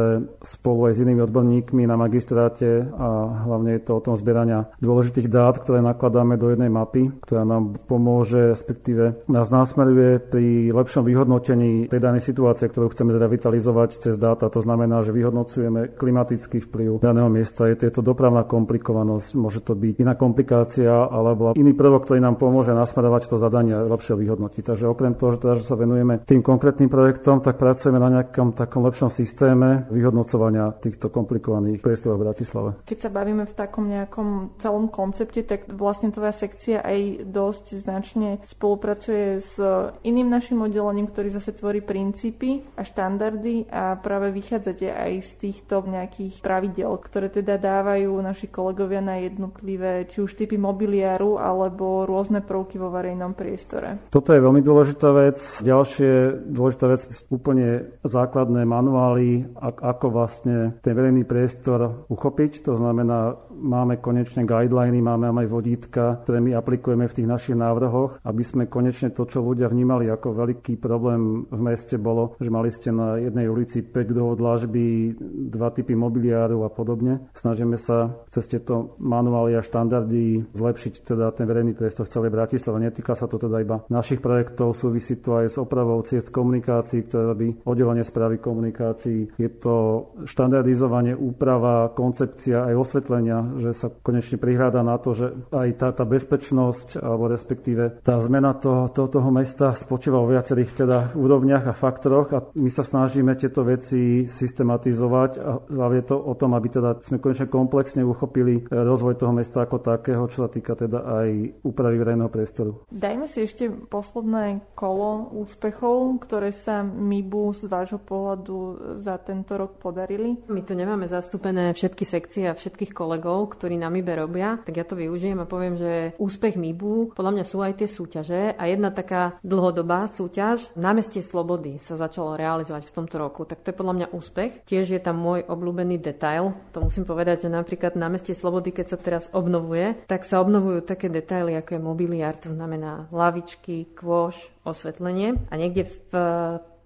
spolu 0.44 0.90
aj 0.90 0.98
s 0.98 1.02
inými 1.02 1.24
odborníkmi 1.24 1.88
na 1.88 1.96
magistráte 1.96 2.84
a 2.84 3.08
hlavne 3.48 3.80
je 3.80 3.82
to 3.84 3.92
o 3.96 4.04
tom 4.04 4.14
zbierania 4.18 4.68
dôležitých 4.82 5.28
dát, 5.30 5.56
ktoré 5.60 5.80
nakladáme 5.80 6.36
do 6.36 6.52
jednej 6.52 6.68
mapy, 6.68 7.12
ktorá 7.24 7.46
nám 7.46 7.80
pomôže, 7.88 8.52
respektíve 8.52 9.24
nás 9.30 9.48
násmeruje 9.48 10.20
pri 10.20 10.49
lepšom 10.70 11.06
vyhodnotení 11.06 11.90
tej 11.90 12.00
danej 12.00 12.22
situácie, 12.24 12.68
ktorú 12.68 12.92
chceme 12.92 13.14
zrevitalizovať 13.14 13.90
cez 14.10 14.14
dáta. 14.16 14.50
To 14.50 14.60
znamená, 14.60 15.02
že 15.06 15.14
vyhodnocujeme 15.14 15.96
klimatický 15.96 16.64
vplyv 16.66 17.02
daného 17.02 17.30
miesta. 17.30 17.68
Je 17.70 17.90
to 17.90 18.02
dopravná 18.04 18.44
komplikovanosť, 18.44 19.28
môže 19.38 19.60
to 19.62 19.74
byť 19.76 19.94
iná 20.02 20.14
komplikácia 20.14 20.90
alebo 20.90 21.52
iný 21.56 21.72
prvok, 21.74 22.06
ktorý 22.06 22.20
nám 22.22 22.36
pomôže 22.36 22.74
nasmerovať 22.74 23.30
to 23.30 23.36
zadanie 23.36 23.74
a 23.74 23.86
lepšie 23.86 24.16
vyhodnotiť. 24.18 24.62
Takže 24.62 24.84
okrem 24.90 25.14
toho, 25.16 25.36
že, 25.36 25.38
teda, 25.42 25.54
že 25.58 25.64
sa 25.66 25.76
venujeme 25.76 26.22
tým 26.24 26.40
konkrétnym 26.40 26.90
projektom, 26.90 27.40
tak 27.40 27.56
pracujeme 27.56 27.98
na 27.98 28.08
nejakom 28.20 28.52
takom 28.54 28.84
lepšom 28.86 29.10
systéme 29.12 29.86
vyhodnocovania 29.90 30.74
týchto 30.78 31.12
komplikovaných 31.12 31.82
priestorov 31.82 32.20
v 32.20 32.24
Bratislave. 32.30 32.70
Keď 32.86 32.98
sa 32.98 33.10
bavíme 33.10 33.44
v 33.44 33.54
takom 33.54 33.84
nejakom 33.88 34.58
celom 34.58 34.88
koncepte, 34.88 35.42
tak 35.44 35.68
vlastne 35.70 36.10
tvoja 36.14 36.32
sekcia 36.32 36.80
aj 36.80 37.28
dosť 37.28 37.64
značne 37.76 38.42
spolupracuje 38.46 39.40
s 39.40 39.58
iným 40.06 40.32
našim 40.40 40.64
oddelením, 40.64 41.04
ktorý 41.12 41.28
zase 41.36 41.52
tvorí 41.52 41.84
princípy 41.84 42.64
a 42.72 42.80
štandardy 42.80 43.68
a 43.68 44.00
práve 44.00 44.32
vychádzate 44.32 44.88
aj 44.88 45.12
z 45.20 45.32
týchto 45.36 45.84
nejakých 45.84 46.40
pravidel, 46.40 46.96
ktoré 46.96 47.28
teda 47.28 47.60
dávajú 47.60 48.08
naši 48.24 48.48
kolegovia 48.48 49.04
na 49.04 49.20
jednotlivé, 49.20 50.08
či 50.08 50.24
už 50.24 50.40
typy 50.40 50.56
mobiliáru 50.56 51.36
alebo 51.36 52.08
rôzne 52.08 52.40
prvky 52.40 52.80
vo 52.80 52.88
verejnom 52.88 53.36
priestore. 53.36 54.08
Toto 54.08 54.32
je 54.32 54.40
veľmi 54.40 54.64
dôležitá 54.64 55.12
vec. 55.12 55.36
Ďalšie 55.60 56.40
dôležitá 56.48 56.86
vec, 56.88 57.04
úplne 57.28 58.00
základné 58.00 58.64
manuály, 58.64 59.44
ako 59.60 60.08
vlastne 60.08 60.80
ten 60.80 60.96
verejný 60.96 61.28
priestor 61.28 62.08
uchopiť. 62.08 62.64
To 62.64 62.80
znamená, 62.80 63.36
máme 63.60 64.00
konečne 64.00 64.48
guideliny, 64.48 65.04
máme 65.04 65.28
aj 65.28 65.48
vodítka, 65.52 66.24
ktoré 66.24 66.40
my 66.40 66.56
aplikujeme 66.56 67.04
v 67.06 67.16
tých 67.20 67.28
našich 67.28 67.56
návrhoch, 67.56 68.24
aby 68.24 68.42
sme 68.42 68.66
konečne 68.66 69.12
to, 69.12 69.28
čo 69.28 69.44
ľudia 69.44 69.68
vnímali 69.68 70.08
ako 70.08 70.32
veľký 70.32 70.80
problém 70.80 71.44
v 71.46 71.60
meste 71.60 72.00
bolo, 72.00 72.34
že 72.40 72.48
mali 72.48 72.72
ste 72.72 72.90
na 72.90 73.20
jednej 73.20 73.46
ulici 73.46 73.84
5 73.84 74.10
druhov 74.10 74.40
dlažby, 74.40 75.14
dva 75.52 75.68
typy 75.70 75.92
mobiliáru 75.92 76.64
a 76.64 76.72
podobne. 76.72 77.28
Snažíme 77.36 77.76
sa 77.76 78.24
cez 78.32 78.48
tieto 78.48 78.96
manuály 78.98 79.54
a 79.54 79.62
štandardy 79.62 80.56
zlepšiť 80.56 80.94
teda 81.04 81.30
ten 81.36 81.44
verejný 81.44 81.76
priestor 81.76 82.08
v 82.08 82.14
celej 82.16 82.30
Bratislave. 82.32 82.80
Netýka 82.80 83.12
sa 83.12 83.28
to 83.28 83.36
teda 83.36 83.60
iba 83.60 83.84
našich 83.92 84.24
projektov, 84.24 84.72
súvisí 84.72 85.20
to 85.20 85.36
aj 85.36 85.46
s 85.52 85.56
opravou 85.60 86.00
ciest 86.06 86.32
komunikácií, 86.32 87.04
ktoré 87.06 87.24
robí 87.36 87.48
oddelenie 87.66 88.06
správy 88.06 88.40
komunikácií. 88.40 89.36
Je 89.36 89.50
to 89.60 90.08
štandardizovanie, 90.24 91.12
úprava, 91.12 91.92
koncepcia 91.92 92.70
aj 92.70 92.74
osvetlenia, 92.78 93.49
že 93.58 93.70
sa 93.74 93.88
konečne 93.90 94.36
prihráda 94.38 94.84
na 94.84 95.00
to, 95.00 95.16
že 95.16 95.26
aj 95.50 95.68
tá, 95.80 95.88
tá 95.90 96.04
bezpečnosť 96.06 97.00
alebo 97.00 97.32
respektíve 97.32 98.04
tá 98.04 98.20
zmena 98.20 98.54
toho, 98.54 98.92
toho, 98.92 99.08
toho 99.08 99.30
mesta 99.32 99.72
spočíva 99.72 100.20
vo 100.20 100.30
viacerých 100.30 100.84
teda 100.84 100.98
úrovniach 101.16 101.64
a 101.70 101.74
faktoroch 101.74 102.28
a 102.36 102.38
my 102.54 102.70
sa 102.70 102.84
snažíme 102.84 103.32
tieto 103.34 103.64
veci 103.64 104.28
systematizovať 104.28 105.30
a 105.40 105.50
hlavne 105.66 106.02
to 106.04 106.16
o 106.20 106.34
tom, 106.36 106.52
aby 106.52 106.68
teda 106.68 107.00
sme 107.00 107.18
konečne 107.18 107.48
komplexne 107.48 108.04
uchopili 108.04 108.68
rozvoj 108.68 109.16
toho 109.16 109.32
mesta 109.32 109.64
ako 109.64 109.80
takého, 109.80 110.22
čo 110.28 110.44
sa 110.44 110.48
týka 110.52 110.76
teda 110.76 111.00
aj 111.00 111.28
úpravy 111.64 111.96
verejného 111.96 112.28
priestoru. 112.28 112.84
Dajme 112.92 113.24
si 113.26 113.46
ešte 113.46 113.70
posledné 113.70 114.76
kolo 114.76 115.32
úspechov, 115.40 116.20
ktoré 116.20 116.52
sa 116.52 116.84
MIBU 116.84 117.56
z 117.56 117.62
vášho 117.64 118.00
pohľadu 118.02 118.96
za 119.00 119.16
tento 119.16 119.56
rok 119.56 119.80
podarili. 119.80 120.36
My 120.52 120.60
tu 120.60 120.76
nemáme 120.76 121.08
zastúpené 121.08 121.72
všetky 121.72 122.04
sekcie 122.04 122.44
a 122.50 122.58
všetkých 122.58 122.92
kolegov, 122.92 123.39
partnerov, 123.40 123.56
ktorí 123.56 123.76
na 123.80 123.88
MIBE 123.88 124.12
robia, 124.20 124.60
tak 124.60 124.76
ja 124.76 124.84
to 124.84 124.98
využijem 124.98 125.40
a 125.40 125.48
poviem, 125.48 125.80
že 125.80 126.12
úspech 126.20 126.60
MIBu, 126.60 127.16
podľa 127.16 127.32
mňa 127.40 127.44
sú 127.48 127.64
aj 127.64 127.72
tie 127.80 127.88
súťaže 127.88 128.42
a 128.56 128.62
jedna 128.68 128.92
taká 128.92 129.40
dlhodobá 129.40 130.04
súťaž, 130.04 130.68
námestie 130.76 131.24
Slobody 131.24 131.80
sa 131.80 131.96
začalo 131.96 132.36
realizovať 132.36 132.88
v 132.88 132.94
tomto 132.94 133.16
roku, 133.16 133.48
tak 133.48 133.64
to 133.64 133.72
je 133.72 133.78
podľa 133.78 133.94
mňa 133.96 134.06
úspech. 134.12 134.66
Tiež 134.68 134.92
je 134.92 135.00
tam 135.00 135.20
môj 135.20 135.46
obľúbený 135.48 135.96
detail, 136.00 136.52
to 136.76 136.84
musím 136.84 137.08
povedať, 137.08 137.48
že 137.48 137.50
napríklad 137.52 137.96
námestie 137.96 138.36
Slobody, 138.36 138.74
keď 138.74 138.86
sa 138.96 138.98
teraz 139.00 139.24
obnovuje, 139.32 140.04
tak 140.04 140.28
sa 140.28 140.42
obnovujú 140.44 140.84
také 140.84 141.08
detaily, 141.08 141.56
ako 141.56 141.76
je 141.76 141.80
mobiliár, 141.80 142.36
to 142.36 142.52
znamená 142.52 143.08
lavičky, 143.14 143.88
kôš, 143.96 144.36
osvetlenie 144.60 145.40
a 145.48 145.54
niekde 145.56 145.88
v 145.88 146.12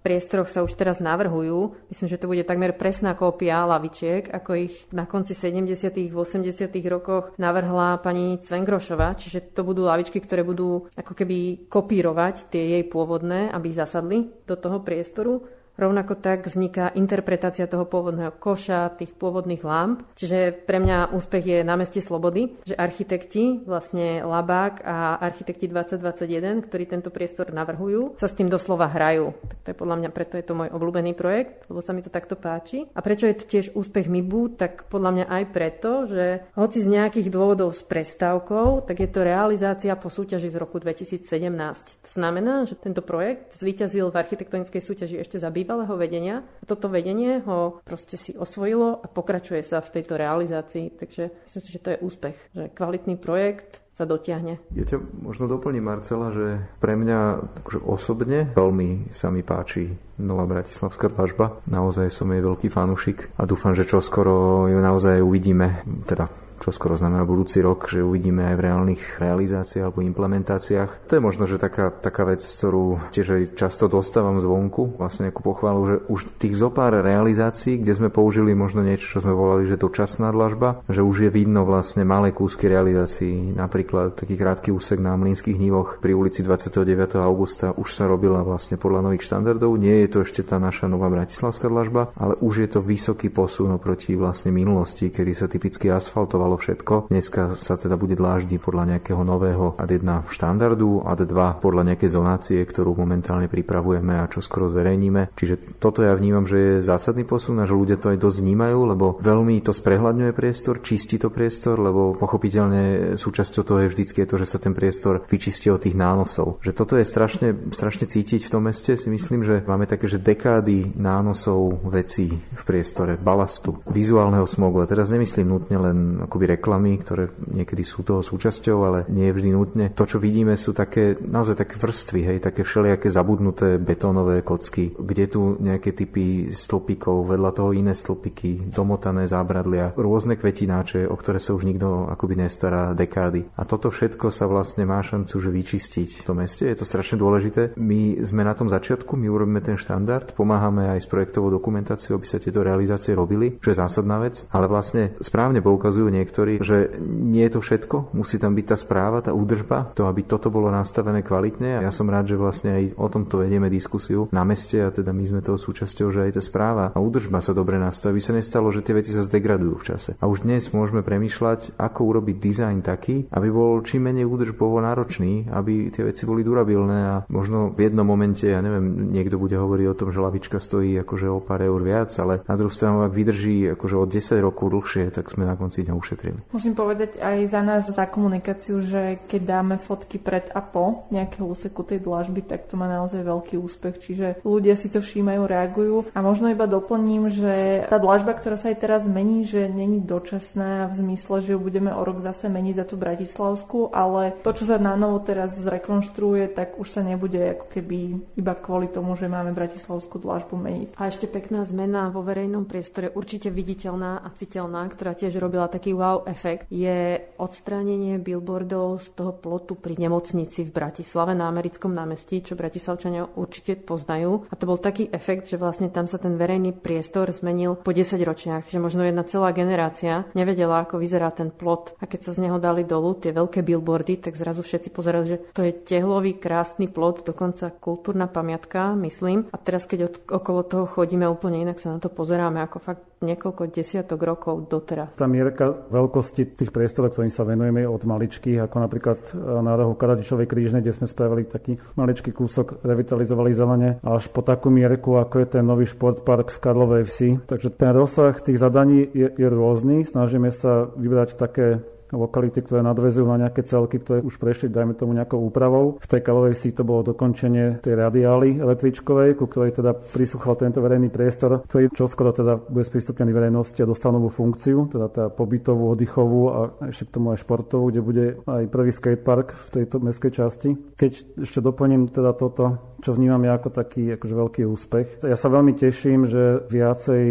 priestoroch 0.05 0.53
sa 0.53 0.61
už 0.61 0.77
teraz 0.77 1.01
navrhujú. 1.01 1.73
Myslím, 1.89 2.07
že 2.13 2.21
to 2.21 2.29
bude 2.29 2.45
takmer 2.45 2.77
presná 2.77 3.17
kópia 3.17 3.65
lavičiek, 3.65 4.29
ako 4.29 4.69
ich 4.69 4.85
na 4.93 5.09
konci 5.09 5.33
70. 5.33 6.13
80. 6.13 6.45
rokoch 6.85 7.33
navrhla 7.41 7.97
pani 8.05 8.37
Cvengrošova, 8.37 9.17
čiže 9.17 9.49
to 9.57 9.65
budú 9.65 9.89
lavičky, 9.89 10.21
ktoré 10.21 10.45
budú 10.45 10.85
ako 10.93 11.17
keby 11.17 11.65
kopírovať 11.65 12.53
tie 12.53 12.77
jej 12.77 12.83
pôvodné, 12.85 13.49
aby 13.49 13.73
zasadli 13.73 14.29
do 14.45 14.53
toho 14.53 14.85
priestoru. 14.85 15.41
Rovnako 15.75 16.15
tak 16.15 16.47
vzniká 16.47 16.95
interpretácia 16.95 17.67
toho 17.67 17.83
pôvodného 17.83 18.31
koša, 18.39 18.95
tých 18.95 19.11
pôvodných 19.11 19.59
lamp. 19.59 20.07
Čiže 20.15 20.55
pre 20.63 20.79
mňa 20.79 21.11
úspech 21.11 21.43
je 21.43 21.59
na 21.67 21.75
meste 21.75 21.99
Slobody, 21.99 22.55
že 22.63 22.79
architekti, 22.79 23.59
vlastne 23.67 24.23
Labák 24.23 24.79
a 24.87 25.19
architekti 25.19 25.67
2021, 25.67 26.63
ktorí 26.63 26.83
tento 26.87 27.11
priestor 27.11 27.51
navrhujú, 27.51 28.15
sa 28.15 28.31
s 28.31 28.37
tým 28.39 28.47
doslova 28.47 28.87
hrajú. 28.87 29.35
Tak 29.51 29.57
to 29.63 29.67
je 29.71 29.75
podľa 29.75 29.95
mňa, 29.99 30.09
preto 30.15 30.39
je 30.39 30.45
to 30.47 30.55
môj 30.55 30.71
obľúbený 30.71 31.11
projekt, 31.11 31.67
lebo 31.67 31.83
sa 31.83 31.91
mi 31.91 31.99
to 31.99 32.07
takto 32.07 32.39
páči. 32.39 32.87
A 32.95 33.03
prečo 33.03 33.27
je 33.27 33.35
to 33.35 33.43
tiež 33.43 33.75
úspech 33.75 34.07
MIBU, 34.07 34.55
tak 34.55 34.87
podľa 34.87 35.11
mňa 35.11 35.25
aj 35.27 35.43
preto, 35.51 36.07
že 36.07 36.47
hoci 36.55 36.79
z 36.79 36.87
nejakých 36.87 37.27
dôvodov 37.27 37.75
s 37.75 37.83
prestávkou, 37.83 38.87
tak 38.87 39.03
je 39.03 39.09
to 39.11 39.27
realizácia 39.27 39.91
po 39.99 40.07
súťaži 40.07 40.47
z 40.47 40.55
roku 40.55 40.79
2017. 40.79 41.27
To 41.27 42.11
znamená, 42.15 42.63
že 42.63 42.79
tento 42.79 43.03
projekt 43.03 43.59
zvíťazil 43.59 44.07
v 44.07 44.19
architektonickej 44.23 44.79
súťaži 44.79 45.19
ešte 45.19 45.35
za 45.35 45.51
bývalého 45.65 45.97
vedenia. 45.97 46.45
Toto 46.69 46.93
vedenie 46.93 47.41
ho 47.49 47.81
proste 47.81 48.21
si 48.21 48.37
osvojilo 48.37 49.01
a 49.01 49.09
pokračuje 49.09 49.65
sa 49.65 49.81
v 49.81 49.97
tejto 49.97 50.13
realizácii. 50.13 50.93
Takže 50.93 51.23
myslím 51.49 51.63
si, 51.65 51.73
že 51.73 51.81
to 51.81 51.89
je 51.97 52.03
úspech, 52.05 52.37
že 52.53 52.69
kvalitný 52.69 53.17
projekt 53.17 53.81
sa 53.97 54.05
dotiahne. 54.05 54.61
Ja 54.77 54.85
ťa 54.85 55.01
možno 55.25 55.49
doplním, 55.49 55.87
Marcela, 55.87 56.29
že 56.29 56.61
pre 56.77 56.93
mňa 56.93 57.19
akože 57.63 57.79
osobne 57.81 58.51
veľmi 58.53 59.09
sa 59.09 59.33
mi 59.33 59.41
páči 59.41 59.89
Nová 60.21 60.45
Bratislavská 60.45 61.09
dlažba. 61.09 61.57
Naozaj 61.65 62.13
som 62.13 62.29
jej 62.29 62.43
veľký 62.45 62.67
fanúšik 62.69 63.33
a 63.39 63.47
dúfam, 63.47 63.73
že 63.73 63.87
čo 63.87 64.03
skoro 64.05 64.67
ju 64.69 64.77
naozaj 64.77 65.23
uvidíme, 65.23 65.81
teda 66.05 66.27
čo 66.59 66.71
skoro 66.75 66.95
znamená 66.95 67.27
budúci 67.27 67.59
rok, 67.59 67.89
že 67.89 68.05
uvidíme 68.05 68.47
aj 68.51 68.55
v 68.55 68.63
reálnych 68.65 69.01
realizáciách 69.21 69.91
alebo 69.91 70.05
implementáciách. 70.05 71.09
To 71.09 71.13
je 71.17 71.21
možno, 71.23 71.45
že 71.45 71.61
taká, 71.61 71.91
taká 71.91 72.25
vec, 72.25 72.41
ktorú 72.41 73.11
tiež 73.11 73.27
aj 73.31 73.43
často 73.59 73.85
dostávam 73.91 74.39
zvonku, 74.41 74.97
vlastne 74.97 75.29
nejakú 75.29 75.41
pochválu, 75.41 75.81
že 75.85 75.95
už 76.07 76.19
tých 76.37 76.55
zopár 76.57 76.95
realizácií, 76.95 77.79
kde 77.81 77.93
sme 77.95 78.09
použili 78.13 78.55
možno 78.55 78.85
niečo, 78.85 79.17
čo 79.17 79.19
sme 79.23 79.35
volali, 79.35 79.67
že 79.67 79.79
dočasná 79.79 80.31
dlažba, 80.31 80.85
že 80.87 81.01
už 81.01 81.27
je 81.27 81.31
vidno 81.33 81.65
vlastne 81.65 82.07
malé 82.07 82.31
kúsky 82.31 82.69
realizácií. 82.69 83.55
Napríklad 83.55 84.15
taký 84.15 84.37
krátky 84.37 84.69
úsek 84.71 85.01
na 85.01 85.17
Mlínskych 85.17 85.57
nivoch 85.57 85.97
pri 85.99 86.15
ulici 86.15 86.45
29. 86.45 87.17
augusta 87.19 87.73
už 87.75 87.89
sa 87.91 88.05
robila 88.05 88.45
vlastne 88.45 88.77
podľa 88.77 89.09
nových 89.09 89.25
štandardov. 89.27 89.75
Nie 89.79 90.05
je 90.05 90.09
to 90.13 90.17
ešte 90.23 90.41
tá 90.45 90.61
naša 90.61 90.85
nová 90.85 91.09
bratislavská 91.09 91.67
dlažba, 91.67 92.13
ale 92.15 92.37
už 92.39 92.65
je 92.65 92.69
to 92.69 92.79
vysoký 92.79 93.33
posun 93.33 93.73
oproti 93.75 94.13
vlastne 94.15 94.53
minulosti, 94.53 95.09
kedy 95.09 95.31
sa 95.33 95.49
typicky 95.49 95.89
asfaltoval 95.89 96.44
fungovalo 96.45 96.61
všetko. 96.61 96.93
Dneska 97.09 97.41
sa 97.57 97.73
teda 97.73 97.97
bude 97.97 98.13
dláždiť 98.13 98.61
podľa 98.61 98.83
nejakého 98.95 99.21
nového 99.25 99.73
AD1 99.81 100.29
štandardu, 100.29 101.01
AD2 101.01 101.57
podľa 101.57 101.83
nejakej 101.89 102.09
zonácie, 102.13 102.59
ktorú 102.61 102.93
momentálne 102.93 103.49
pripravujeme 103.49 104.21
a 104.21 104.29
čo 104.29 104.45
skoro 104.45 104.69
zverejníme. 104.69 105.33
Čiže 105.33 105.81
toto 105.81 106.05
ja 106.05 106.13
vnímam, 106.13 106.45
že 106.45 106.57
je 106.57 106.85
zásadný 106.85 107.25
posun 107.25 107.57
a 107.57 107.65
že 107.65 107.73
ľudia 107.73 107.97
to 107.97 108.13
aj 108.13 108.21
dosť 108.21 108.37
vnímajú, 108.45 108.79
lebo 108.93 109.05
veľmi 109.25 109.57
to 109.65 109.73
sprehľadňuje 109.73 110.31
priestor, 110.37 110.85
čistí 110.85 111.17
to 111.17 111.33
priestor, 111.33 111.81
lebo 111.81 112.13
pochopiteľne 112.13 113.15
súčasťou 113.17 113.63
toho 113.65 113.79
je 113.85 113.91
vždycky 113.91 114.21
to, 114.29 114.37
že 114.37 114.45
sa 114.45 114.61
ten 114.61 114.77
priestor 114.77 115.25
vyčistí 115.25 115.73
od 115.73 115.81
tých 115.81 115.97
nánosov. 115.97 116.61
Že 116.61 116.71
toto 116.77 116.93
je 117.01 117.05
strašne, 117.09 117.57
strašne 117.73 118.05
cítiť 118.05 118.45
v 118.45 118.53
tom 118.53 118.69
meste, 118.69 118.93
si 118.93 119.09
myslím, 119.09 119.41
že 119.41 119.65
máme 119.65 119.89
také, 119.89 120.05
že 120.05 120.21
dekády 120.21 120.93
nánosov 120.93 121.81
vecí 121.89 122.29
v 122.29 122.63
priestore, 122.67 123.17
balastu, 123.17 123.81
vizuálneho 123.89 124.45
smogu. 124.45 124.83
A 124.83 124.89
teraz 124.89 125.09
nemyslím 125.09 125.55
nutne 125.55 125.77
len 125.79 125.97
akoby 126.35 126.59
reklamy, 126.59 126.99
ktoré 126.99 127.31
niekedy 127.47 127.87
sú 127.87 128.03
toho 128.03 128.19
súčasťou, 128.19 128.77
ale 128.83 128.99
nie 129.07 129.31
vždy 129.31 129.55
nutne. 129.55 129.85
To, 129.95 130.03
čo 130.03 130.19
vidíme, 130.19 130.59
sú 130.59 130.75
také 130.75 131.15
naozaj 131.15 131.63
také 131.63 131.79
vrstvy, 131.79 132.19
hej, 132.27 132.37
také 132.43 132.67
všelijaké 132.67 133.07
zabudnuté 133.07 133.79
betónové 133.79 134.43
kocky, 134.43 134.91
kde 134.91 135.31
tu 135.31 135.55
nejaké 135.63 135.95
typy 135.95 136.51
stĺpikov, 136.51 137.31
vedľa 137.31 137.51
toho 137.55 137.71
iné 137.71 137.95
stĺpiky, 137.95 138.67
domotané 138.67 139.31
zábradlia, 139.31 139.95
rôzne 139.95 140.35
kvetináče, 140.35 141.07
o 141.07 141.15
ktoré 141.15 141.39
sa 141.39 141.55
už 141.55 141.63
nikto 141.63 142.11
akoby 142.11 142.43
nestará 142.43 142.91
dekády. 142.91 143.47
A 143.55 143.63
toto 143.63 143.87
všetko 143.87 144.27
sa 144.27 144.51
vlastne 144.51 144.83
má 144.83 144.99
šancu 144.99 145.39
že 145.39 145.55
vyčistiť 145.55 146.19
v 146.19 146.25
tom 146.27 146.43
meste. 146.43 146.67
Je 146.67 146.75
to 146.75 146.83
strašne 146.83 147.15
dôležité. 147.15 147.79
My 147.79 148.19
sme 148.27 148.43
na 148.43 148.51
tom 148.51 148.67
začiatku, 148.67 149.15
my 149.15 149.31
urobíme 149.31 149.63
ten 149.63 149.79
štandard, 149.79 150.35
pomáhame 150.35 150.91
aj 150.99 151.07
s 151.07 151.07
projektovou 151.07 151.47
dokumentáciou, 151.47 152.19
aby 152.19 152.27
sa 152.27 152.43
tieto 152.43 152.59
realizácie 152.59 153.15
robili, 153.15 153.55
čo 153.63 153.71
je 153.71 153.79
zásadná 153.79 154.19
vec, 154.19 154.43
ale 154.51 154.67
vlastne 154.67 155.15
správne 155.23 155.63
poukazujú 155.63 156.09
niektorí, 156.25 156.57
že 156.65 156.97
nie 157.05 157.45
je 157.45 157.53
to 157.53 157.61
všetko, 157.61 158.17
musí 158.17 158.41
tam 158.41 158.57
byť 158.57 158.65
tá 158.73 158.77
správa, 158.77 159.21
tá 159.21 159.29
údržba, 159.31 159.93
to, 159.93 160.09
aby 160.09 160.25
toto 160.25 160.49
bolo 160.49 160.73
nastavené 160.73 161.21
kvalitne. 161.21 161.77
A 161.77 161.81
ja 161.85 161.91
som 161.93 162.09
rád, 162.09 162.33
že 162.33 162.41
vlastne 162.41 162.73
aj 162.73 162.83
o 162.97 163.05
tomto 163.05 163.45
vedieme 163.45 163.69
diskusiu 163.69 164.25
na 164.33 164.41
meste 164.41 164.81
a 164.81 164.89
teda 164.89 165.13
my 165.13 165.21
sme 165.21 165.45
toho 165.45 165.61
súčasťou, 165.61 166.09
že 166.09 166.25
aj 166.25 166.31
tá 166.35 166.41
správa 166.41 166.89
a 166.89 166.97
údržba 166.97 167.45
sa 167.45 167.53
dobre 167.53 167.77
nastaví. 167.77 168.17
Sa 168.17 168.33
nestalo, 168.33 168.73
že 168.73 168.81
tie 168.81 168.97
veci 168.97 169.13
sa 169.13 169.21
zdegradujú 169.21 169.75
v 169.77 169.85
čase. 169.85 170.11
A 170.17 170.25
už 170.25 170.41
dnes 170.41 170.65
môžeme 170.73 171.05
premýšľať, 171.05 171.77
ako 171.77 171.99
urobiť 172.15 172.35
dizajn 172.41 172.81
taký, 172.81 173.29
aby 173.29 173.47
bol 173.53 173.85
čím 173.85 174.09
menej 174.09 174.25
údržbovo 174.25 174.81
náročný, 174.81 175.47
aby 175.53 175.93
tie 175.93 176.07
veci 176.09 176.25
boli 176.25 176.41
durabilné 176.41 176.99
a 177.05 177.15
možno 177.29 177.71
v 177.75 177.85
jednom 177.85 178.07
momente, 178.07 178.47
ja 178.47 178.63
neviem, 178.63 179.13
niekto 179.13 179.37
bude 179.37 179.53
hovoriť 179.53 179.87
o 179.91 179.97
tom, 179.97 180.09
že 180.09 180.23
lavička 180.23 180.57
stojí 180.57 180.97
akože 181.05 181.27
o 181.29 181.43
pár 181.43 181.61
eur 181.61 181.81
viac, 181.83 182.09
ale 182.17 182.41
na 182.47 182.55
druhú 182.57 182.71
stranu, 182.73 183.03
ak 183.05 183.13
vydrží 183.13 183.75
akože 183.75 183.95
od 183.99 184.09
10 184.09 184.39
rokov 184.41 184.71
dlhšie, 184.71 185.11
tak 185.11 185.27
sme 185.27 185.43
na 185.45 185.59
konci 185.59 185.83
dňa 185.83 185.93
ušetrili 185.93 186.14
ušetrili. 186.15 186.39
Musím 186.55 186.73
povedať 186.73 187.19
aj 187.19 187.37
za 187.51 187.61
nás, 187.61 187.83
za 187.91 188.05
komunikáciu, 188.07 188.79
že 188.87 189.19
keď 189.27 189.41
dáme 189.43 189.75
fotky 189.75 190.15
pred 190.15 190.47
a 190.55 190.63
po 190.63 191.03
nejakého 191.11 191.43
úseku 191.43 191.83
tej 191.83 191.99
dlažby, 191.99 192.47
tak 192.47 192.71
to 192.71 192.79
má 192.79 192.87
naozaj 192.87 193.19
veľký 193.19 193.59
úspech. 193.59 193.99
Čiže 193.99 194.27
ľudia 194.47 194.79
si 194.79 194.87
to 194.87 195.03
všímajú, 195.03 195.41
reagujú. 195.43 195.97
A 196.15 196.23
možno 196.23 196.47
iba 196.47 196.63
doplním, 196.65 197.27
že 197.35 197.85
tá 197.91 197.99
dlažba, 197.99 198.31
ktorá 198.33 198.55
sa 198.55 198.71
aj 198.71 198.77
teraz 198.79 199.01
mení, 199.03 199.43
že 199.43 199.67
není 199.67 199.99
dočasná 199.99 200.87
v 200.95 201.03
zmysle, 201.03 201.43
že 201.43 201.53
ju 201.53 201.59
budeme 201.59 201.91
o 201.91 202.01
rok 202.01 202.23
zase 202.23 202.47
meniť 202.47 202.75
za 202.79 202.85
tú 202.87 202.95
Bratislavskú, 202.95 203.91
ale 203.91 204.31
to, 204.39 204.55
čo 204.55 204.63
sa 204.63 204.79
na 204.79 204.95
novo 204.95 205.19
teraz 205.19 205.59
zrekonštruuje, 205.59 206.55
tak 206.55 206.79
už 206.79 206.87
sa 206.87 207.01
nebude 207.03 207.59
ako 207.59 207.65
keby 207.67 207.99
iba 208.39 208.53
kvôli 208.55 208.87
tomu, 208.87 209.19
že 209.19 209.27
máme 209.27 209.51
Bratislavskú 209.51 210.21
dlažbu 210.21 210.55
meniť. 210.55 210.87
A 210.95 211.11
ešte 211.11 211.27
pekná 211.27 211.67
zmena 211.67 212.07
vo 212.13 212.23
verejnom 212.23 212.63
priestore, 212.63 213.11
určite 213.11 213.49
viditeľná 213.51 214.21
a 214.21 214.29
citeľná, 214.37 214.85
ktorá 214.87 215.17
tiež 215.17 215.35
robila 215.41 215.65
taký 215.65 215.97
wow 216.05 216.21
efekt, 216.29 216.69
je 216.69 217.17
odstránenie 217.41 218.21
billboardov 218.21 219.01
z 219.01 219.07
toho 219.17 219.33
plotu 219.33 219.73
pri 219.73 219.97
nemocnici 219.97 220.61
v 220.61 220.69
Bratislave 220.69 221.33
na 221.33 221.49
americkom 221.49 221.89
námestí, 221.89 222.45
čo 222.45 222.53
Bratislavčania 222.53 223.25
určite 223.33 223.73
poznajú. 223.73 224.45
A 224.49 224.53
to 224.53 224.69
bol 224.69 224.77
taký 224.77 225.09
efekt, 225.09 225.49
že 225.49 225.57
vlastne 225.57 225.89
tam 225.89 226.05
sa 226.05 226.21
ten 226.21 226.37
verejný 226.37 226.77
priestor 226.77 227.33
zmenil 227.33 227.81
po 227.81 227.89
10 227.89 228.21
ročiach, 228.21 228.69
že 228.69 228.77
možno 228.77 229.01
jedna 229.01 229.25
celá 229.25 229.49
generácia 229.49 230.29
nevedela, 230.37 230.85
ako 230.85 231.01
vyzerá 231.01 231.33
ten 231.33 231.49
plot. 231.49 231.97
A 231.97 232.05
keď 232.05 232.29
sa 232.29 232.31
z 232.37 232.45
neho 232.45 232.61
dali 232.61 232.85
dolu 232.85 233.17
tie 233.17 233.33
veľké 233.33 233.65
billboardy, 233.65 234.21
tak 234.21 234.37
zrazu 234.37 234.61
všetci 234.61 234.93
pozerali, 234.93 235.25
že 235.25 235.37
to 235.57 235.65
je 235.65 235.73
tehlový, 235.73 236.37
krásny 236.37 236.85
plot, 236.85 237.25
dokonca 237.25 237.73
kultúrna 237.73 238.29
pamiatka, 238.29 238.93
myslím. 239.01 239.49
A 239.49 239.57
teraz, 239.57 239.89
keď 239.89 240.13
od, 240.13 240.15
okolo 240.29 240.61
toho 240.61 240.85
chodíme 240.85 241.25
úplne 241.25 241.65
inak, 241.65 241.81
sa 241.81 241.95
na 241.95 241.97
to 241.97 242.13
pozeráme 242.13 242.61
ako 242.61 242.77
fakt 242.77 243.03
niekoľko 243.23 243.71
desiatok 243.71 244.19
rokov 244.27 244.67
doteraz. 244.67 245.15
Tá 245.15 245.29
mierka 245.29 245.87
veľkosti 245.87 246.57
tých 246.59 246.71
priestorov, 246.75 247.15
ktorým 247.15 247.31
sa 247.31 247.47
venujeme 247.47 247.87
od 247.87 248.03
maličkých, 248.03 248.67
ako 248.67 248.75
napríklad 248.83 249.19
e, 249.31 249.39
na 249.63 249.73
rohu 249.79 249.95
Karadičovej 249.95 250.47
krížnej, 250.49 250.83
kde 250.83 250.95
sme 250.95 251.07
spravili 251.07 251.47
taký 251.47 251.79
maličký 251.95 252.35
kúsok, 252.35 252.83
revitalizovali 252.83 253.51
zelene, 253.55 253.89
až 254.03 254.27
po 254.27 254.43
takú 254.43 254.67
mierku, 254.67 255.15
ako 255.15 255.35
je 255.41 255.47
ten 255.59 255.63
nový 255.63 255.87
športpark 255.87 256.51
v 256.51 256.61
Karlovej 256.61 257.03
vsi. 257.07 257.29
Takže 257.47 257.71
ten 257.71 257.95
rozsah 257.95 258.35
tých 258.35 258.59
zadaní 258.59 259.07
je, 259.15 259.31
je 259.31 259.47
rôzny. 259.47 260.03
Snažíme 260.03 260.51
sa 260.51 260.91
vybrať 260.93 261.39
také 261.39 261.83
lokality, 262.15 262.63
ktoré 262.63 262.81
nadvezujú 262.81 263.27
na 263.27 263.47
nejaké 263.47 263.67
celky, 263.67 263.99
ktoré 263.99 264.23
už 264.23 264.39
prešli, 264.39 264.71
dajme 264.71 264.95
tomu 264.95 265.13
nejakou 265.13 265.43
úpravou. 265.43 265.99
V 265.99 266.07
tej 266.07 266.21
kalovej 266.23 266.55
si 266.55 266.71
to 266.71 266.87
bolo 266.87 267.03
dokončenie 267.03 267.83
tej 267.83 267.99
radiály 267.99 268.57
električkovej, 268.57 269.35
ku 269.35 269.45
ktorej 269.51 269.77
teda 269.77 269.93
prisúchal 269.93 270.55
tento 270.55 270.79
verejný 270.79 271.11
priestor, 271.11 271.67
ktorý 271.67 271.91
čoskoro 271.91 272.31
teda 272.31 272.57
bude 272.57 272.87
sprístupnený 272.87 273.31
verejnosti 273.35 273.79
a 273.83 273.89
dostal 273.89 274.15
novú 274.15 274.31
funkciu, 274.31 274.87
teda 274.89 275.07
tá 275.11 275.23
pobytovú, 275.27 275.91
oddychovú 275.91 276.41
a 276.49 276.59
ešte 276.89 277.11
k 277.11 277.13
tomu 277.19 277.35
aj 277.35 277.43
športovú, 277.43 277.91
kde 277.91 278.01
bude 278.01 278.25
aj 278.47 278.63
prvý 278.71 278.91
skatepark 278.95 279.53
v 279.53 279.67
tejto 279.81 279.99
mestskej 279.99 280.31
časti. 280.31 280.69
Keď 280.95 281.43
ešte 281.43 281.59
doplním 281.59 282.07
teda 282.09 282.31
toto, 282.33 282.95
čo 283.03 283.13
vnímam 283.13 283.43
ja 283.45 283.59
ako 283.59 283.69
taký 283.69 284.17
akože 284.17 284.33
veľký 284.33 284.61
úspech. 284.65 285.07
Ja 285.21 285.37
sa 285.37 285.51
veľmi 285.51 285.77
teším, 285.77 286.25
že 286.25 286.65
viacej 286.65 287.23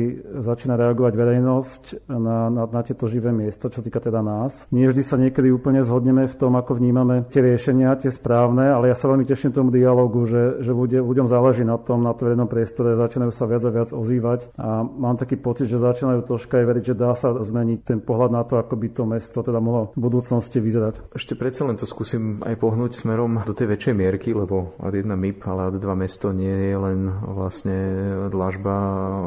začína 0.45 0.79
reagovať 0.79 1.13
verejnosť 1.19 1.83
na, 2.11 2.47
na, 2.53 2.63
na 2.69 2.81
tieto 2.87 3.11
živé 3.11 3.35
miesta, 3.35 3.73
čo 3.73 3.83
týka 3.83 3.99
teda 3.99 4.23
nás. 4.23 4.71
Nie 4.75 4.91
vždy 4.91 5.03
sa 5.07 5.15
niekedy 5.15 5.55
úplne 5.55 5.87
zhodneme 5.87 6.27
v 6.27 6.35
tom, 6.35 6.59
ako 6.59 6.83
vnímame 6.83 7.31
tie 7.31 7.47
riešenia, 7.47 7.95
tie 7.95 8.11
správne, 8.11 8.75
ale 8.75 8.91
ja 8.91 8.99
sa 8.99 9.07
veľmi 9.07 9.23
teším 9.23 9.55
tomu 9.55 9.71
dialogu, 9.71 10.27
že, 10.27 10.59
že 10.67 10.75
ľudia, 10.75 10.99
ľuďom 10.99 11.31
záleží 11.31 11.63
na 11.63 11.79
tom, 11.79 12.03
na 12.03 12.11
to 12.11 12.27
verejnom 12.27 12.51
priestore, 12.51 12.99
začínajú 12.99 13.31
sa 13.31 13.47
viac 13.47 13.63
a 13.63 13.71
viac 13.71 13.95
ozývať. 13.95 14.51
A 14.59 14.83
mám 14.83 15.15
taký 15.15 15.39
pocit, 15.39 15.71
že 15.71 15.79
začínajú 15.79 16.27
troška 16.27 16.59
aj 16.59 16.67
veriť, 16.67 16.85
že 16.91 16.99
dá 16.99 17.15
sa 17.15 17.31
zmeniť 17.31 17.87
ten 17.87 18.03
pohľad 18.03 18.35
na 18.35 18.43
to, 18.43 18.59
ako 18.59 18.75
by 18.75 18.89
to 18.91 19.03
mesto 19.07 19.39
teda 19.47 19.63
mohlo 19.63 19.95
v 19.95 20.11
budúcnosti 20.11 20.59
vyzerať. 20.59 21.15
Ešte 21.15 21.39
predsa 21.39 21.63
len 21.63 21.79
to 21.79 21.87
skúsim 21.87 22.43
aj 22.43 22.59
pohnúť 22.59 22.99
smerom 22.99 23.47
do 23.47 23.55
tej 23.55 23.79
väčšej 23.79 23.95
mierky, 23.95 24.35
lebo 24.35 24.75
ad 24.83 24.99
jedna 24.99 25.15
MIP, 25.15 25.47
ale 25.47 25.71
ad 25.71 25.79
dva 25.79 25.95
mesto 25.95 26.35
nie 26.35 26.51
je 26.51 26.75
len 26.75 27.15
vlastne 27.23 27.79
dlažba 28.27 28.75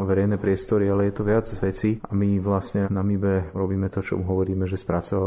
verejné 0.03 0.35
priestory, 0.35 0.91
ale 0.91 1.07
je 1.07 1.13
to 1.15 1.23
viac 1.23 1.47
vecí. 1.63 2.03
A 2.03 2.11
my 2.11 2.43
vlastne 2.43 2.91
na 2.91 2.99
MIBE 2.99 3.55
robíme 3.55 3.87
to, 3.87 4.03
čo 4.03 4.19
hovoríme, 4.19 4.67
že 4.67 4.75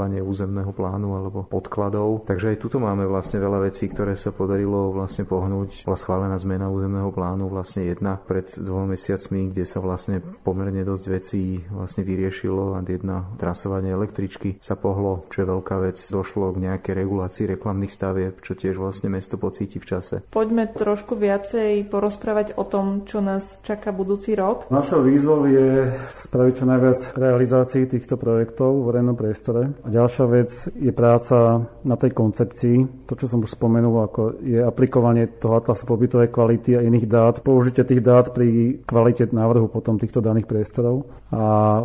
spracovanie 0.00 0.24
územného 0.24 0.72
plánu 0.72 1.12
alebo 1.12 1.44
podkladov. 1.44 2.24
Takže 2.24 2.56
aj 2.56 2.60
tuto 2.64 2.80
máme 2.80 3.04
vlastne 3.04 3.36
veľa 3.36 3.68
vecí, 3.68 3.84
ktoré 3.84 4.16
sa 4.16 4.32
podarilo 4.32 4.96
vlastne 4.96 5.28
pohnúť. 5.28 5.84
Bola 5.84 6.00
schválená 6.00 6.40
zmena 6.40 6.72
územného 6.72 7.12
plánu 7.12 7.52
vlastne 7.52 7.84
jedna 7.84 8.16
pred 8.16 8.48
dvoma 8.48 8.96
mesiacmi, 8.96 9.52
kde 9.52 9.68
sa 9.68 9.84
vlastne 9.84 10.24
pomerne 10.24 10.80
dosť 10.88 11.04
vecí 11.04 11.60
vlastne 11.68 12.00
vyriešilo 12.00 12.72
a 12.72 12.80
jedna 12.80 13.28
trasovanie 13.36 13.92
električky 13.92 14.56
sa 14.56 14.72
pohlo, 14.80 15.28
čo 15.28 15.44
je 15.44 15.46
veľká 15.52 15.76
vec. 15.84 16.00
Došlo 16.00 16.56
k 16.56 16.64
nejakej 16.64 16.94
regulácii 16.96 17.44
reklamných 17.60 17.92
stavieb, 17.92 18.40
čo 18.40 18.56
tiež 18.56 18.80
vlastne 18.80 19.12
mesto 19.12 19.36
pocíti 19.36 19.76
v 19.76 19.84
čase. 19.84 20.24
Poďme 20.32 20.64
trošku 20.72 21.12
viacej 21.12 21.92
porozprávať 21.92 22.56
o 22.56 22.64
tom, 22.64 23.04
čo 23.04 23.20
nás 23.20 23.60
čaká 23.60 23.92
budúci 23.92 24.32
rok. 24.32 24.64
Našou 24.72 25.04
výzvou 25.04 25.44
je 25.44 25.92
spraviť 26.24 26.54
čo 26.56 26.64
najviac 26.64 26.98
realizácií 27.20 27.84
týchto 27.84 28.16
projektov 28.16 28.80
v 28.80 28.86
verejnom 28.88 29.16
priestore. 29.18 29.76
A 29.84 29.89
ďalšia 29.90 30.26
vec 30.30 30.50
je 30.72 30.92
práca 30.94 31.66
na 31.82 31.96
tej 31.98 32.14
koncepcii. 32.14 33.06
To, 33.10 33.18
čo 33.18 33.26
som 33.26 33.42
už 33.42 33.58
spomenul, 33.58 34.06
ako 34.06 34.40
je 34.40 34.62
aplikovanie 34.62 35.26
toho 35.42 35.58
atlasu 35.58 35.84
pobytovej 35.84 36.30
kvality 36.30 36.78
a 36.78 36.84
iných 36.86 37.06
dát, 37.10 37.34
použitie 37.42 37.82
tých 37.82 38.00
dát 38.00 38.30
pri 38.30 38.80
kvalite 38.86 39.26
návrhu 39.30 39.66
potom 39.66 39.98
týchto 39.98 40.22
daných 40.22 40.46
priestorov 40.46 41.10
a 41.30 41.42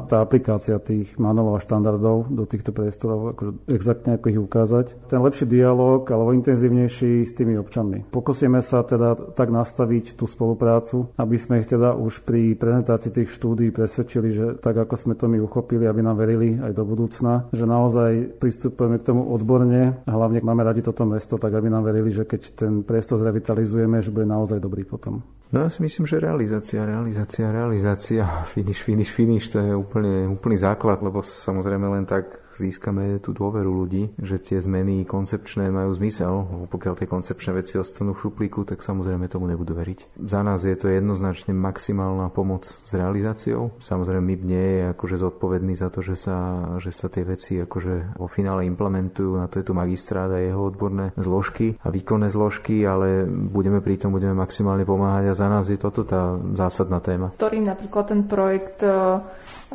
tá 0.10 0.26
aplikácia 0.26 0.78
tých 0.82 1.18
manuálov 1.18 1.58
a 1.58 1.64
štandardov 1.66 2.34
do 2.34 2.44
týchto 2.50 2.74
priestorov, 2.74 3.38
akože 3.38 3.52
exaktne 3.70 4.18
ako 4.18 4.26
ich 4.30 4.42
ukázať. 4.42 4.86
Ten 5.10 5.22
lepší 5.22 5.46
dialog 5.46 6.06
alebo 6.10 6.34
intenzívnejší 6.34 7.26
s 7.26 7.34
tými 7.34 7.58
občanmi. 7.58 8.10
Pokúsime 8.10 8.62
sa 8.66 8.82
teda 8.82 9.34
tak 9.34 9.54
nastaviť 9.54 10.18
tú 10.18 10.26
spoluprácu, 10.26 11.14
aby 11.18 11.38
sme 11.38 11.62
ich 11.62 11.70
teda 11.70 11.94
už 11.94 12.26
pri 12.26 12.58
prezentácii 12.58 13.14
tých 13.14 13.30
štúdí 13.34 13.70
presvedčili, 13.70 14.30
že 14.34 14.46
tak 14.58 14.78
ako 14.78 14.94
sme 14.98 15.14
to 15.14 15.30
my 15.30 15.38
uchopili, 15.42 15.86
aby 15.86 16.02
nám 16.02 16.18
verili 16.18 16.58
aj 16.58 16.74
do 16.74 16.84
budúcna, 16.84 17.50
že 17.54 17.70
naozaj 17.70 17.95
pristupujeme 18.40 19.00
k 19.00 19.08
tomu 19.08 19.28
odborne 19.32 20.04
a 20.04 20.12
hlavne 20.12 20.44
máme 20.44 20.64
radi 20.64 20.84
toto 20.84 21.08
mesto, 21.08 21.40
tak 21.40 21.54
aby 21.54 21.72
nám 21.72 21.88
verili, 21.88 22.12
že 22.12 22.28
keď 22.28 22.42
ten 22.56 22.74
priestor 22.84 23.20
zrevitalizujeme, 23.22 24.04
že 24.04 24.14
bude 24.14 24.28
naozaj 24.28 24.60
dobrý 24.60 24.84
potom. 24.84 25.24
No 25.54 25.62
ja 25.62 25.70
si 25.70 25.80
myslím, 25.86 26.10
že 26.10 26.18
realizácia, 26.18 26.82
realizácia, 26.82 27.54
realizácia, 27.54 28.26
finish, 28.50 28.82
finish, 28.82 29.12
finish, 29.14 29.48
to 29.54 29.62
je 29.62 29.74
úplne, 29.78 30.26
úplný 30.26 30.58
základ, 30.58 31.00
lebo 31.06 31.22
samozrejme 31.22 31.86
len 31.86 32.06
tak 32.10 32.46
získame 32.56 33.20
tú 33.20 33.36
dôveru 33.36 33.68
ľudí, 33.68 34.16
že 34.16 34.40
tie 34.40 34.58
zmeny 34.64 35.04
koncepčné 35.04 35.68
majú 35.70 35.92
zmysel. 35.92 36.66
Pokiaľ 36.72 36.94
tie 36.96 37.08
koncepčné 37.08 37.52
veci 37.52 37.76
ostanú 37.76 38.16
v 38.16 38.22
šuplíku, 38.28 38.64
tak 38.64 38.80
samozrejme 38.80 39.28
tomu 39.28 39.52
nebudú 39.52 39.76
veriť. 39.76 40.20
Za 40.24 40.42
nás 40.42 40.64
je 40.64 40.76
to 40.80 40.88
jednoznačne 40.88 41.52
maximálna 41.52 42.32
pomoc 42.32 42.64
s 42.66 42.92
realizáciou. 42.96 43.76
Samozrejme 43.84 44.24
my 44.24 44.36
nie 44.48 44.68
je 44.80 44.84
akože 44.96 45.16
zodpovedný 45.20 45.76
za 45.76 45.92
to, 45.92 46.00
že 46.00 46.16
sa, 46.16 46.38
že 46.80 46.96
sa 46.96 47.12
tie 47.12 47.28
veci 47.28 47.60
akože 47.60 48.18
vo 48.18 48.28
finále 48.32 48.64
implementujú. 48.64 49.36
Na 49.36 49.52
to 49.52 49.60
je 49.60 49.68
tu 49.68 49.76
magistrát 49.76 50.32
a 50.32 50.40
jeho 50.40 50.64
odborné 50.64 51.12
zložky 51.20 51.76
a 51.84 51.92
výkonné 51.92 52.32
zložky, 52.32 52.88
ale 52.88 53.28
budeme 53.28 53.84
pri 53.84 54.00
tom, 54.00 54.16
budeme 54.16 54.34
maximálne 54.34 54.88
pomáhať 54.88 55.35
a 55.35 55.35
za 55.36 55.52
nás 55.52 55.68
je 55.68 55.76
toto 55.76 56.08
tá 56.08 56.40
zásadná 56.56 57.04
téma. 57.04 57.36
Ktorý 57.36 57.60
napríklad 57.62 58.10
ten 58.10 58.24
projekt 58.24 58.82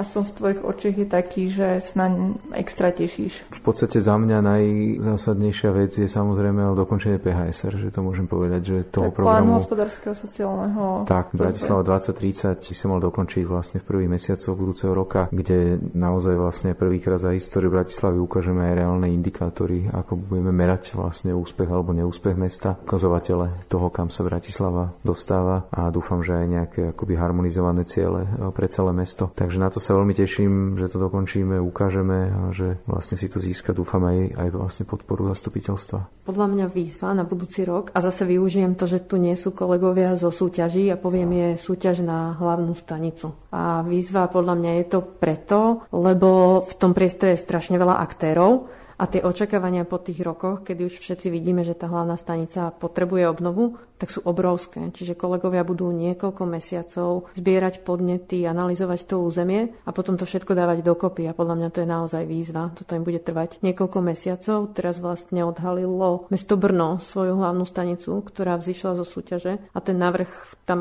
aspoň 0.01 0.23
v 0.23 0.33
tvojich 0.33 0.61
očiach 0.65 0.97
je 0.97 1.07
taký, 1.09 1.43
že 1.51 1.67
sa 1.83 2.07
na 2.07 2.33
extra 2.57 2.95
tešíš? 2.95 3.51
V 3.51 3.61
podstate 3.61 3.99
za 4.01 4.15
mňa 4.15 4.39
najzásadnejšia 4.41 5.71
vec 5.75 5.93
je 5.99 6.09
samozrejme 6.09 6.73
dokončenie 6.79 7.19
PHSR, 7.19 7.75
že 7.77 7.89
to 7.91 8.01
môžem 8.01 8.25
povedať, 8.31 8.63
že 8.63 8.77
toho 8.89 9.11
tak 9.11 9.21
programu... 9.21 9.59
Hospodárskeho 9.59 10.15
sociálneho... 10.15 11.05
Tak, 11.05 11.35
Bratislava 11.35 11.83
2030 11.85 12.71
by 12.71 12.77
sa 12.77 12.87
mal 12.87 13.01
dokončiť 13.03 13.45
vlastne 13.45 13.79
v 13.83 13.89
prvých 13.91 14.11
mesiacoch 14.11 14.55
budúceho 14.55 14.93
roka, 14.95 15.27
kde 15.29 15.83
naozaj 15.93 16.35
vlastne 16.39 16.71
prvýkrát 16.79 17.19
za 17.19 17.35
históriu 17.35 17.69
Bratislavy 17.75 18.17
ukážeme 18.23 18.71
aj 18.71 18.75
reálne 18.87 19.11
indikátory, 19.11 19.91
ako 19.91 20.17
budeme 20.17 20.55
merať 20.55 20.95
vlastne 20.95 21.35
úspech 21.35 21.69
alebo 21.69 21.91
neúspech 21.93 22.39
mesta, 22.39 22.79
ukazovatele 22.87 23.67
toho, 23.67 23.91
kam 23.91 24.09
sa 24.09 24.23
Bratislava 24.23 24.95
dostáva 25.03 25.50
a 25.69 25.91
dúfam, 25.91 26.23
že 26.23 26.37
aj 26.37 26.47
nejaké 26.47 26.81
akoby 26.95 27.15
harmonizované 27.19 27.83
ciele 27.89 28.27
pre 28.55 28.71
celé 28.71 28.95
mesto. 28.95 29.29
Takže 29.35 29.59
na 29.59 29.69
to 29.69 29.83
sa 29.83 29.97
veľmi 29.99 30.15
teším, 30.15 30.79
že 30.79 30.91
to 30.91 31.03
dokončíme, 31.03 31.59
ukážeme 31.59 32.31
a 32.31 32.43
že 32.55 32.79
vlastne 32.87 33.19
si 33.19 33.27
to 33.27 33.43
získa, 33.43 33.75
dúfam 33.75 34.07
aj, 34.07 34.37
aj 34.37 34.49
vlastne 34.55 34.85
podporu 34.87 35.29
zastupiteľstva. 35.35 36.29
Podľa 36.29 36.47
mňa 36.47 36.67
výzva 36.71 37.11
na 37.17 37.27
budúci 37.27 37.67
rok 37.67 37.91
a 37.91 37.99
zase 37.99 38.29
využijem 38.29 38.79
to, 38.79 38.87
že 38.87 39.03
tu 39.05 39.19
nie 39.19 39.35
sú 39.35 39.51
kolegovia 39.51 40.15
zo 40.15 40.31
súťaží 40.31 40.87
a 40.93 41.01
poviem 41.01 41.31
je 41.31 41.49
súťaž 41.59 42.07
na 42.07 42.39
hlavnú 42.39 42.77
stanicu. 42.77 43.35
A 43.51 43.83
výzva 43.83 44.31
podľa 44.31 44.55
mňa 44.57 44.73
je 44.81 44.85
to 44.87 45.01
preto, 45.03 45.61
lebo 45.91 46.63
v 46.67 46.75
tom 46.79 46.95
priestore 46.95 47.35
je 47.35 47.45
strašne 47.45 47.77
veľa 47.81 47.99
aktérov 47.99 48.71
a 49.01 49.09
tie 49.09 49.25
očakávania 49.25 49.89
po 49.89 49.97
tých 49.97 50.21
rokoch, 50.21 50.61
kedy 50.61 50.85
už 50.85 51.01
všetci 51.01 51.33
vidíme, 51.33 51.65
že 51.65 51.73
tá 51.73 51.89
hlavná 51.89 52.21
stanica 52.21 52.69
potrebuje 52.69 53.33
obnovu, 53.33 53.81
tak 54.01 54.11
sú 54.11 54.21
obrovské. 54.27 54.93
Čiže 54.93 55.17
kolegovia 55.17 55.65
budú 55.65 55.89
niekoľko 55.95 56.43
mesiacov 56.45 57.33
zbierať 57.39 57.87
podnety, 57.87 58.45
analyzovať 58.45 59.01
to 59.09 59.25
územie 59.25 59.73
a 59.87 59.91
potom 59.95 60.21
to 60.21 60.29
všetko 60.29 60.53
dávať 60.53 60.85
dokopy. 60.85 61.25
A 61.31 61.37
podľa 61.37 61.57
mňa 61.57 61.69
to 61.73 61.81
je 61.81 61.89
naozaj 61.89 62.23
výzva. 62.29 62.75
Toto 62.77 62.93
im 62.93 63.07
bude 63.07 63.23
trvať 63.25 63.65
niekoľko 63.65 63.99
mesiacov. 64.05 64.77
Teraz 64.77 65.01
vlastne 65.01 65.41
odhalilo 65.49 66.29
mesto 66.29 66.61
Brno 66.61 67.01
svoju 67.01 67.41
hlavnú 67.41 67.65
stanicu, 67.65 68.21
ktorá 68.21 68.61
vzýšla 68.61 69.01
zo 69.01 69.07
súťaže 69.09 69.57
a 69.73 69.79
ten 69.81 69.97
návrh 69.97 70.29
tam 70.69 70.81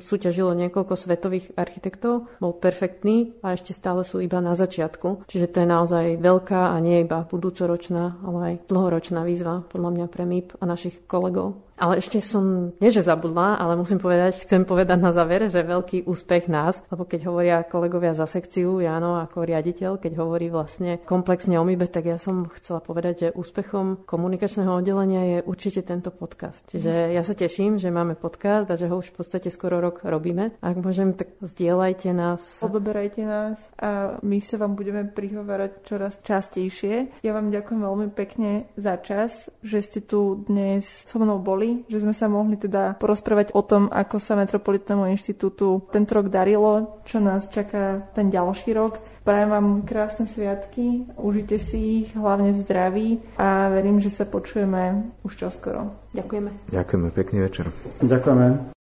súťažilo 0.00 0.56
niekoľko 0.56 0.96
svetových 0.96 1.52
architektov. 1.60 2.30
Bol 2.40 2.56
perfektný 2.56 3.36
a 3.44 3.52
ešte 3.52 3.76
stále 3.76 4.00
sú 4.08 4.24
iba 4.24 4.40
na 4.40 4.56
začiatku. 4.56 5.28
Čiže 5.28 5.52
to 5.52 5.56
je 5.62 5.68
naozaj 5.68 6.06
veľká 6.16 6.72
a 6.72 6.76
nie 6.80 7.04
iba 7.04 7.28
budú 7.28 7.50
budúcoročná, 7.50 8.22
ale 8.22 8.38
aj 8.46 8.54
dlhoročná 8.70 9.26
výzva 9.26 9.66
podľa 9.66 9.90
mňa 9.90 10.06
pre 10.06 10.22
MIP 10.22 10.54
a 10.62 10.64
našich 10.70 11.02
kolegov. 11.10 11.58
Ale 11.80 11.96
ešte 11.96 12.20
som, 12.20 12.76
nie 12.76 12.92
že 12.92 13.00
zabudla, 13.00 13.56
ale 13.56 13.72
musím 13.72 13.96
povedať, 13.96 14.44
chcem 14.44 14.68
povedať 14.68 15.00
na 15.00 15.16
záver, 15.16 15.48
že 15.48 15.64
veľký 15.64 16.04
úspech 16.04 16.52
nás, 16.52 16.76
lebo 16.92 17.08
keď 17.08 17.20
hovoria 17.24 17.64
kolegovia 17.64 18.12
za 18.12 18.28
sekciu, 18.28 18.84
Jano 18.84 19.16
ako 19.16 19.48
riaditeľ, 19.48 19.96
keď 19.96 20.12
hovorí 20.20 20.52
vlastne 20.52 21.00
komplexne 21.00 21.56
o 21.56 21.64
MIBE, 21.64 21.88
tak 21.88 22.04
ja 22.04 22.20
som 22.20 22.52
chcela 22.52 22.84
povedať, 22.84 23.14
že 23.16 23.28
úspechom 23.32 24.04
komunikačného 24.04 24.76
oddelenia 24.76 25.22
je 25.24 25.38
určite 25.48 25.80
tento 25.80 26.12
podcast. 26.12 26.68
Čiže 26.68 27.16
ja 27.16 27.24
sa 27.24 27.32
teším, 27.32 27.80
že 27.80 27.88
máme 27.88 28.12
podcast 28.12 28.68
a 28.68 28.76
že 28.76 28.84
ho 28.84 29.00
už 29.00 29.16
v 29.16 29.24
podstate 29.24 29.48
skoro 29.48 29.80
rok 29.80 30.04
robíme. 30.04 30.60
Ak 30.60 30.76
môžem, 30.76 31.16
tak 31.16 31.32
zdieľajte 31.40 32.12
nás. 32.12 32.60
Odoberajte 32.60 33.24
nás 33.24 33.56
a 33.80 34.20
my 34.20 34.36
sa 34.44 34.60
vám 34.60 34.76
budeme 34.76 35.08
prihovárať 35.08 35.80
čoraz 35.88 36.20
častejšie. 36.20 37.24
Ja 37.24 37.32
vám 37.32 37.48
ďakujem 37.48 37.80
veľmi 37.80 38.08
pekne 38.12 38.68
za 38.76 39.00
čas, 39.00 39.48
že 39.64 39.80
ste 39.80 40.04
tu 40.04 40.44
dnes 40.44 40.84
so 41.08 41.16
mnou 41.16 41.40
boli 41.40 41.69
že 41.88 41.98
sme 42.02 42.14
sa 42.14 42.26
mohli 42.30 42.56
teda 42.56 42.96
porozprávať 42.98 43.52
o 43.54 43.62
tom, 43.64 43.88
ako 43.90 44.16
sa 44.22 44.38
Metropolitnému 44.38 45.10
inštitútu 45.10 45.84
tento 45.90 46.12
rok 46.16 46.32
darilo, 46.32 47.02
čo 47.04 47.18
nás 47.18 47.50
čaká 47.50 48.06
ten 48.14 48.30
ďalší 48.30 48.74
rok. 48.76 49.02
Prajem 49.20 49.50
vám 49.52 49.68
krásne 49.84 50.24
sviatky, 50.24 51.04
užite 51.20 51.60
si 51.60 52.04
ich, 52.04 52.08
hlavne 52.16 52.56
v 52.56 52.60
zdraví 52.64 53.08
a 53.36 53.68
verím, 53.68 54.00
že 54.00 54.08
sa 54.08 54.24
počujeme 54.24 55.12
už 55.22 55.32
čoskoro. 55.36 55.92
Ďakujeme. 56.16 56.72
Ďakujeme, 56.72 57.08
pekný 57.12 57.38
večer. 57.44 57.68
Ďakujeme. 58.00 58.72